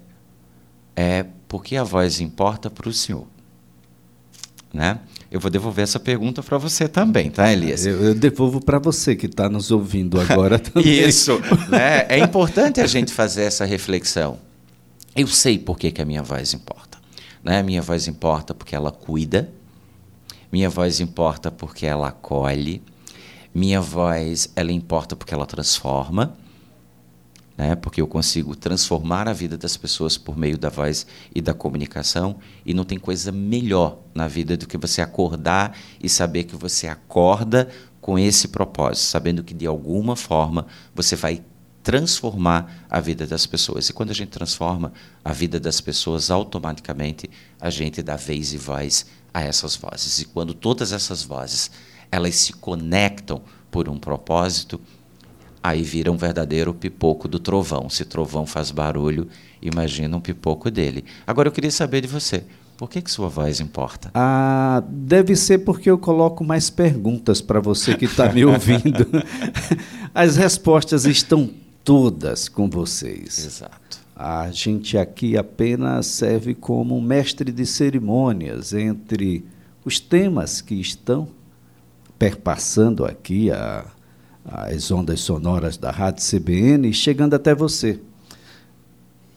é 0.95 1.25
por 1.47 1.63
que 1.63 1.75
a 1.75 1.83
voz 1.83 2.21
importa 2.21 2.69
para 2.69 2.87
o 2.87 2.93
senhor, 2.93 3.27
né? 4.75 4.99
Eu 5.31 5.39
vou 5.39 5.49
devolver 5.49 5.83
essa 5.83 5.99
pergunta 5.99 6.43
para 6.43 6.57
você 6.57 6.87
também, 6.87 7.31
tá, 7.31 7.51
Elias? 7.51 7.85
Eu, 7.85 8.03
eu 8.03 8.13
devolvo 8.13 8.63
para 8.63 8.77
você 8.77 9.15
que 9.15 9.25
está 9.25 9.49
nos 9.49 9.71
ouvindo 9.71 10.19
agora 10.19 10.59
também. 10.59 10.99
Isso. 10.99 11.39
Né? 11.69 12.05
É 12.07 12.19
importante 12.19 12.79
a 12.79 12.87
gente 12.87 13.11
fazer 13.11 13.43
essa 13.43 13.65
reflexão. 13.65 14.37
Eu 15.15 15.27
sei 15.27 15.57
por 15.57 15.79
que, 15.79 15.91
que 15.91 16.01
a 16.01 16.05
minha 16.05 16.21
voz 16.21 16.53
importa. 16.53 16.99
Né? 17.43 17.63
Minha 17.63 17.81
voz 17.81 18.07
importa 18.07 18.53
porque 18.53 18.75
ela 18.75 18.91
cuida, 18.91 19.49
minha 20.51 20.69
voz 20.69 20.99
importa 20.99 21.49
porque 21.49 21.85
ela 21.85 22.09
acolhe, 22.09 22.81
minha 23.53 23.81
voz 23.81 24.49
ela 24.55 24.71
importa 24.71 25.15
porque 25.15 25.33
ela 25.33 25.45
transforma 25.45 26.35
né? 27.57 27.75
porque 27.75 28.01
eu 28.01 28.07
consigo 28.07 28.55
transformar 28.55 29.27
a 29.27 29.33
vida 29.33 29.57
das 29.57 29.77
pessoas 29.77 30.17
por 30.17 30.37
meio 30.37 30.57
da 30.57 30.69
voz 30.69 31.05
e 31.33 31.41
da 31.41 31.53
comunicação, 31.53 32.37
e 32.65 32.73
não 32.73 32.83
tem 32.83 32.97
coisa 32.97 33.31
melhor 33.31 33.99
na 34.13 34.27
vida 34.27 34.57
do 34.57 34.67
que 34.67 34.77
você 34.77 35.01
acordar 35.01 35.77
e 36.01 36.09
saber 36.09 36.43
que 36.43 36.55
você 36.55 36.87
acorda 36.87 37.69
com 38.01 38.19
esse 38.19 38.49
propósito, 38.49 39.05
sabendo 39.05 39.43
que 39.43 39.53
de 39.53 39.65
alguma 39.65 40.15
forma 40.15 40.67
você 40.93 41.15
vai 41.15 41.41
transformar 41.81 42.85
a 42.89 42.99
vida 42.99 43.27
das 43.27 43.45
pessoas. 43.45 43.89
E 43.89 43.93
quando 43.93 44.09
a 44.09 44.13
gente 44.13 44.29
transforma 44.29 44.91
a 45.23 45.31
vida 45.31 45.59
das 45.59 45.79
pessoas, 45.79 46.31
automaticamente 46.31 47.29
a 47.61 47.69
gente 47.69 48.01
dá 48.01 48.15
vez 48.15 48.53
e 48.53 48.57
voz 48.57 49.05
a 49.31 49.41
essas 49.41 49.75
vozes. 49.75 50.19
E 50.19 50.25
quando 50.25 50.53
todas 50.53 50.91
essas 50.91 51.23
vozes 51.23 51.69
elas 52.11 52.35
se 52.35 52.53
conectam 52.53 53.41
por 53.69 53.89
um 53.89 53.99
propósito, 53.99 54.79
aí 55.65 55.81
vira 55.81 56.11
um 56.11 56.17
verdadeiro 56.17 56.73
pipoco 56.73 57.27
do 57.27 57.39
trovão. 57.39 57.89
Se 57.89 58.05
trovão 58.05 58.45
faz 58.45 58.69
barulho, 58.69 59.27
imagina 59.59 60.15
um 60.15 60.21
pipoco 60.21 60.69
dele. 60.69 61.03
Agora 61.25 61.47
eu 61.47 61.51
queria 61.51 61.71
saber 61.71 62.01
de 62.01 62.07
você. 62.07 62.43
Por 62.77 62.87
que, 62.87 63.01
que 63.01 63.09
sua 63.09 63.29
voz 63.29 63.59
importa? 63.59 64.11
Ah, 64.13 64.83
deve 64.87 65.35
ser 65.35 65.59
porque 65.59 65.89
eu 65.89 65.97
coloco 65.97 66.43
mais 66.43 66.69
perguntas 66.69 67.41
para 67.41 67.59
você 67.59 67.95
que 67.95 68.05
está 68.05 68.31
me 68.31 68.45
ouvindo. 68.45 69.07
As 70.13 70.35
respostas 70.35 71.05
estão 71.05 71.49
todas 71.83 72.47
com 72.47 72.69
vocês. 72.69 73.45
Exato. 73.45 73.99
A 74.15 74.51
gente 74.51 74.97
aqui 74.97 75.35
apenas 75.35 76.05
serve 76.05 76.53
como 76.53 77.01
mestre 77.01 77.51
de 77.51 77.65
cerimônias 77.65 78.71
entre 78.71 79.43
os 79.83 79.99
temas 79.99 80.61
que 80.61 80.75
estão 80.75 81.27
perpassando 82.19 83.03
aqui 83.05 83.51
a, 83.51 83.85
as 84.45 84.91
ondas 84.91 85.19
sonoras 85.21 85.77
da 85.77 85.91
Rádio 85.91 86.23
CBN 86.23 86.93
chegando 86.93 87.33
até 87.33 87.55
você. 87.55 87.99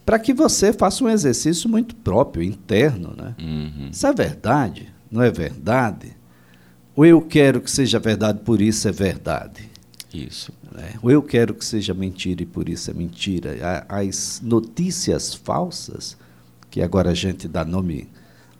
Para 0.05 0.19
que 0.19 0.33
você 0.33 0.71
faça 0.73 1.03
um 1.03 1.09
exercício 1.09 1.69
muito 1.69 1.95
próprio, 1.95 2.43
interno. 2.43 3.13
Né? 3.15 3.35
Uhum. 3.39 3.89
Isso 3.91 4.05
é 4.07 4.13
verdade? 4.13 4.93
Não 5.11 5.21
é 5.21 5.31
verdade? 5.31 6.15
Ou 6.95 7.05
eu 7.05 7.21
quero 7.21 7.61
que 7.61 7.69
seja 7.69 7.99
verdade, 7.99 8.39
por 8.39 8.61
isso 8.61 8.87
é 8.87 8.91
verdade? 8.91 9.69
Isso. 10.13 10.51
Né? 10.71 10.93
Ou 11.01 11.11
eu 11.11 11.21
quero 11.21 11.53
que 11.53 11.63
seja 11.63 11.93
mentira 11.93 12.43
e 12.43 12.45
por 12.45 12.67
isso 12.67 12.89
é 12.89 12.93
mentira? 12.93 13.85
As 13.87 14.41
notícias 14.43 15.33
falsas, 15.33 16.17
que 16.69 16.81
agora 16.81 17.11
a 17.11 17.13
gente 17.13 17.47
dá 17.47 17.63
nome 17.63 18.09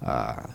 a, 0.02 0.50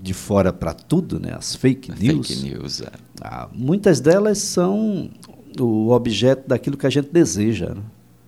de 0.00 0.14
fora 0.14 0.52
para 0.52 0.72
tudo, 0.72 1.18
né? 1.18 1.34
as 1.36 1.54
fake 1.54 1.90
news. 1.90 2.28
Fake 2.28 2.42
news, 2.42 2.80
é. 2.80 2.90
Ah, 3.20 3.48
muitas 3.52 4.00
delas 4.00 4.38
são 4.38 5.10
o 5.58 5.90
objeto 5.90 6.48
daquilo 6.48 6.76
que 6.76 6.86
a 6.86 6.90
gente 6.90 7.08
deseja. 7.10 7.74
Né? 7.74 7.82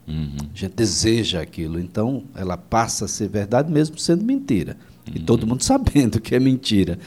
Uhum. 0.09 0.37
A 0.53 0.57
gente 0.57 0.75
deseja 0.75 1.41
aquilo, 1.41 1.79
então 1.79 2.25
ela 2.35 2.57
passa 2.57 3.05
a 3.05 3.09
ser 3.09 3.29
verdade 3.29 3.71
mesmo 3.71 3.99
sendo 3.99 4.25
mentira. 4.25 4.77
Uhum. 5.07 5.13
E 5.15 5.21
todo 5.21 5.47
mundo 5.47 5.63
sabendo 5.65 6.21
que 6.21 6.35
é 6.35 6.41
mentira. 6.41 6.99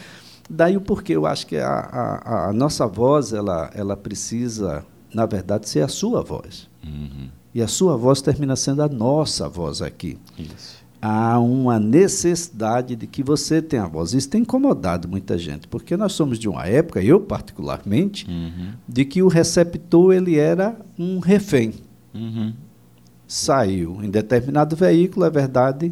Daí 0.50 0.76
o 0.78 0.82
porquê 0.82 1.16
eu 1.16 1.26
acho 1.26 1.48
que 1.48 1.58
a, 1.58 1.70
a, 1.70 2.50
a, 2.50 2.54
nossa 2.54 2.86
voz 2.86 3.34
ela, 3.34 3.72
ela 3.74 3.96
precisa, 3.96 4.86
na 5.14 5.26
verdade, 5.26 5.68
ser 5.68 5.82
a 5.82 5.88
sua 5.88 6.22
voz. 6.22 6.68
Uhum. 6.84 7.30
E 7.54 7.62
a 7.62 7.68
sua 7.68 7.98
voz 7.98 8.22
termina 8.22 8.56
sendo 8.56 8.84
a 8.84 8.88
nossa 8.88 9.48
voz 9.50 9.82
aqui. 9.82 10.18
Isso. 10.38 10.81
Há 11.02 11.40
uma 11.40 11.80
necessidade 11.80 12.96
de 12.96 13.08
que 13.08 13.24
você 13.24 13.60
tenha 13.62 13.88
voz. 13.88 14.14
Isso 14.14 14.30
tem 14.30 14.42
incomodado 14.42 15.08
muita 15.08 15.36
gente, 15.38 15.68
porque 15.68 15.98
nós 15.98 16.14
somos 16.14 16.38
de 16.38 16.48
uma 16.48 16.66
época, 16.68 17.02
eu 17.02 17.20
particularmente, 17.20 18.28
Uhum. 18.30 18.74
de 18.88 19.04
que 19.04 19.24
o 19.24 19.28
receptor 19.28 20.14
ele 20.14 20.38
era 20.38 20.76
um 21.00 21.18
refém. 21.18 21.74
Uhum. 22.14 22.54
Saiu 23.28 24.00
em 24.04 24.10
determinado 24.10 24.76
veículo, 24.76 25.26
é 25.26 25.30
verdade, 25.30 25.92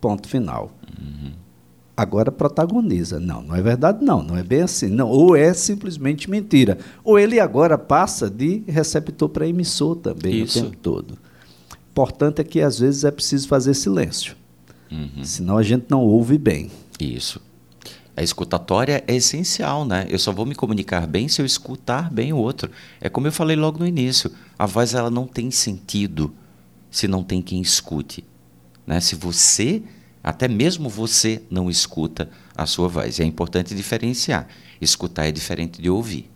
ponto 0.00 0.26
final. 0.28 0.72
Uhum. 0.98 1.32
Agora 1.96 2.32
protagoniza. 2.32 3.20
Não, 3.20 3.42
não 3.42 3.54
é 3.54 3.60
verdade, 3.62 4.04
não. 4.04 4.22
Não 4.22 4.36
é 4.36 4.42
bem 4.42 4.62
assim. 4.62 4.86
Não, 4.88 5.08
ou 5.08 5.36
é 5.36 5.52
simplesmente 5.52 6.30
mentira. 6.30 6.78
Ou 7.04 7.18
ele 7.18 7.38
agora 7.40 7.76
passa 7.76 8.30
de 8.30 8.62
receptor 8.68 9.28
para 9.28 9.46
emissor 9.46 9.96
também 9.96 10.42
Isso. 10.42 10.58
o 10.58 10.62
tempo 10.62 10.76
todo. 10.78 11.18
Importante 11.90 12.40
é 12.40 12.44
que 12.44 12.60
às 12.60 12.78
vezes 12.78 13.02
é 13.04 13.10
preciso 13.10 13.48
fazer 13.48 13.74
silêncio. 13.74 14.36
Uhum. 14.90 15.24
Senão 15.24 15.58
a 15.58 15.62
gente 15.62 15.86
não 15.88 16.02
ouve 16.02 16.38
bem. 16.38 16.70
Isso. 16.98 17.40
A 18.16 18.22
escutatória 18.22 19.04
é 19.06 19.14
essencial, 19.14 19.84
né? 19.84 20.04
Eu 20.10 20.18
só 20.18 20.32
vou 20.32 20.44
me 20.44 20.54
comunicar 20.54 21.06
bem 21.06 21.28
se 21.28 21.40
eu 21.40 21.46
escutar 21.46 22.10
bem 22.12 22.32
o 22.32 22.36
outro. 22.36 22.68
É 23.00 23.08
como 23.08 23.28
eu 23.28 23.32
falei 23.32 23.54
logo 23.54 23.78
no 23.78 23.86
início. 23.86 24.32
A 24.58 24.66
voz 24.66 24.92
ela 24.92 25.08
não 25.08 25.24
tem 25.24 25.52
sentido 25.52 26.34
se 26.90 27.06
não 27.06 27.22
tem 27.22 27.40
quem 27.40 27.60
escute, 27.60 28.24
né? 28.84 28.98
Se 28.98 29.14
você, 29.14 29.82
até 30.20 30.48
mesmo 30.48 30.88
você 30.88 31.42
não 31.48 31.70
escuta 31.70 32.28
a 32.56 32.66
sua 32.66 32.88
voz. 32.88 33.20
É 33.20 33.24
importante 33.24 33.72
diferenciar. 33.72 34.48
Escutar 34.80 35.26
é 35.26 35.30
diferente 35.30 35.80
de 35.80 35.88
ouvir, 35.88 36.28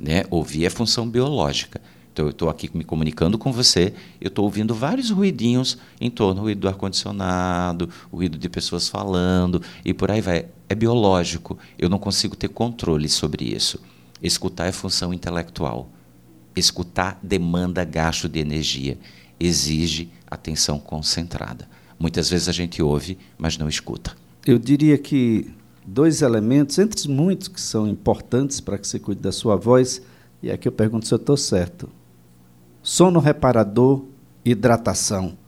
né? 0.00 0.24
Ouvir 0.28 0.64
é 0.64 0.70
função 0.70 1.08
biológica. 1.08 1.80
Então, 2.12 2.26
eu 2.26 2.30
estou 2.30 2.50
aqui 2.50 2.70
me 2.76 2.84
comunicando 2.84 3.38
com 3.38 3.50
você, 3.50 3.94
eu 4.20 4.28
estou 4.28 4.44
ouvindo 4.44 4.74
vários 4.74 5.10
ruidinhos 5.10 5.78
em 5.98 6.10
torno, 6.10 6.42
ruído 6.42 6.60
do 6.60 6.68
ar-condicionado, 6.68 7.88
ruído 8.12 8.36
de 8.36 8.50
pessoas 8.50 8.86
falando, 8.86 9.62
e 9.82 9.94
por 9.94 10.10
aí 10.10 10.20
vai. 10.20 10.46
É 10.68 10.74
biológico, 10.74 11.58
eu 11.78 11.88
não 11.88 11.98
consigo 11.98 12.36
ter 12.36 12.48
controle 12.48 13.08
sobre 13.08 13.44
isso. 13.44 13.80
Escutar 14.22 14.66
é 14.66 14.72
função 14.72 15.12
intelectual. 15.12 15.90
Escutar 16.54 17.18
demanda 17.22 17.82
gasto 17.82 18.28
de 18.28 18.38
energia, 18.40 18.98
exige 19.40 20.10
atenção 20.30 20.78
concentrada. 20.78 21.66
Muitas 21.98 22.28
vezes 22.28 22.46
a 22.46 22.52
gente 22.52 22.82
ouve, 22.82 23.16
mas 23.38 23.56
não 23.56 23.68
escuta. 23.68 24.14
Eu 24.46 24.58
diria 24.58 24.98
que 24.98 25.50
dois 25.86 26.20
elementos, 26.20 26.78
entre 26.78 27.08
muitos 27.08 27.48
que 27.48 27.60
são 27.60 27.88
importantes 27.88 28.60
para 28.60 28.76
que 28.76 28.86
você 28.86 28.98
cuide 28.98 29.22
da 29.22 29.32
sua 29.32 29.56
voz, 29.56 30.02
e 30.42 30.50
aqui 30.50 30.68
eu 30.68 30.72
pergunto 30.72 31.06
se 31.06 31.14
eu 31.14 31.16
estou 31.16 31.36
certo. 31.36 31.88
Sono 32.82 33.20
reparador, 33.20 34.04
hidratação. 34.44 35.38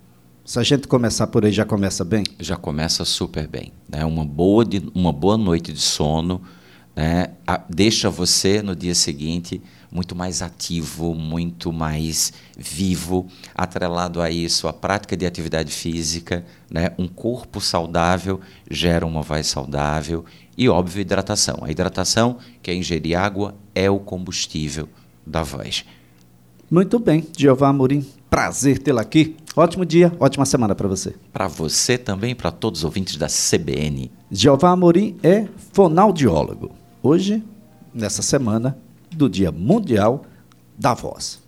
Se 0.45 0.59
a 0.61 0.63
gente 0.63 0.87
começar 0.87 1.27
por 1.27 1.45
aí, 1.45 1.51
já 1.51 1.65
começa 1.65 2.05
bem? 2.05 2.23
Já 2.39 2.57
começa 2.57 3.05
super 3.05 3.49
bem. 3.49 3.73
Né? 3.89 4.05
Uma, 4.05 4.25
boa 4.25 4.65
de, 4.65 4.89
uma 4.95 5.13
boa 5.13 5.37
noite 5.37 5.73
de 5.73 5.81
sono 5.81 6.41
né? 6.95 7.33
a, 7.45 7.61
deixa 7.69 8.09
você 8.09 8.63
no 8.63 8.77
dia 8.77 8.95
seguinte 8.95 9.61
muito 9.91 10.15
mais 10.15 10.43
ativo, 10.43 11.13
muito 11.13 11.73
mais 11.73 12.33
vivo. 12.57 13.27
Atrelado 13.53 14.21
a 14.21 14.31
isso, 14.31 14.69
a 14.69 14.73
prática 14.73 15.17
de 15.17 15.27
atividade 15.27 15.73
física, 15.73 16.45
né? 16.71 16.93
um 16.97 17.09
corpo 17.09 17.61
saudável 17.61 18.41
gera 18.71 19.05
uma 19.05 19.23
voz 19.23 19.49
saudável 19.49 20.25
e, 20.57 20.69
óbvio, 20.69 21.01
hidratação. 21.01 21.59
A 21.63 21.71
hidratação, 21.71 22.39
que 22.63 22.71
é 22.71 22.75
ingerir 22.75 23.19
água, 23.19 23.57
é 23.75 23.91
o 23.91 23.99
combustível 23.99 24.89
da 25.27 25.43
voz. 25.43 25.85
Muito 26.75 26.99
bem, 26.99 27.25
Jeová 27.39 27.69
Amorim, 27.69 28.05
prazer 28.29 28.81
tê-la 28.81 29.03
aqui. 29.03 29.37
Ótimo 29.55 29.87
dia, 29.87 30.13
ótima 30.19 30.45
semana 30.45 30.75
para 30.75 30.89
você. 30.89 31.15
Para 31.33 31.47
você 31.47 31.97
também, 31.97 32.35
para 32.35 32.51
todos 32.51 32.81
os 32.81 32.85
ouvintes 32.85 33.17
da 33.17 33.29
CBN. 33.29 34.11
Jeová 34.29 34.71
Amorim 34.71 35.17
é 35.23 35.47
fonaudiólogo. 35.73 36.73
Hoje, 37.01 37.45
nessa 37.95 38.23
semana 38.23 38.77
do 39.13 39.31
Dia 39.31 39.53
Mundial 39.53 40.25
da 40.77 40.95
Voz. 40.95 41.44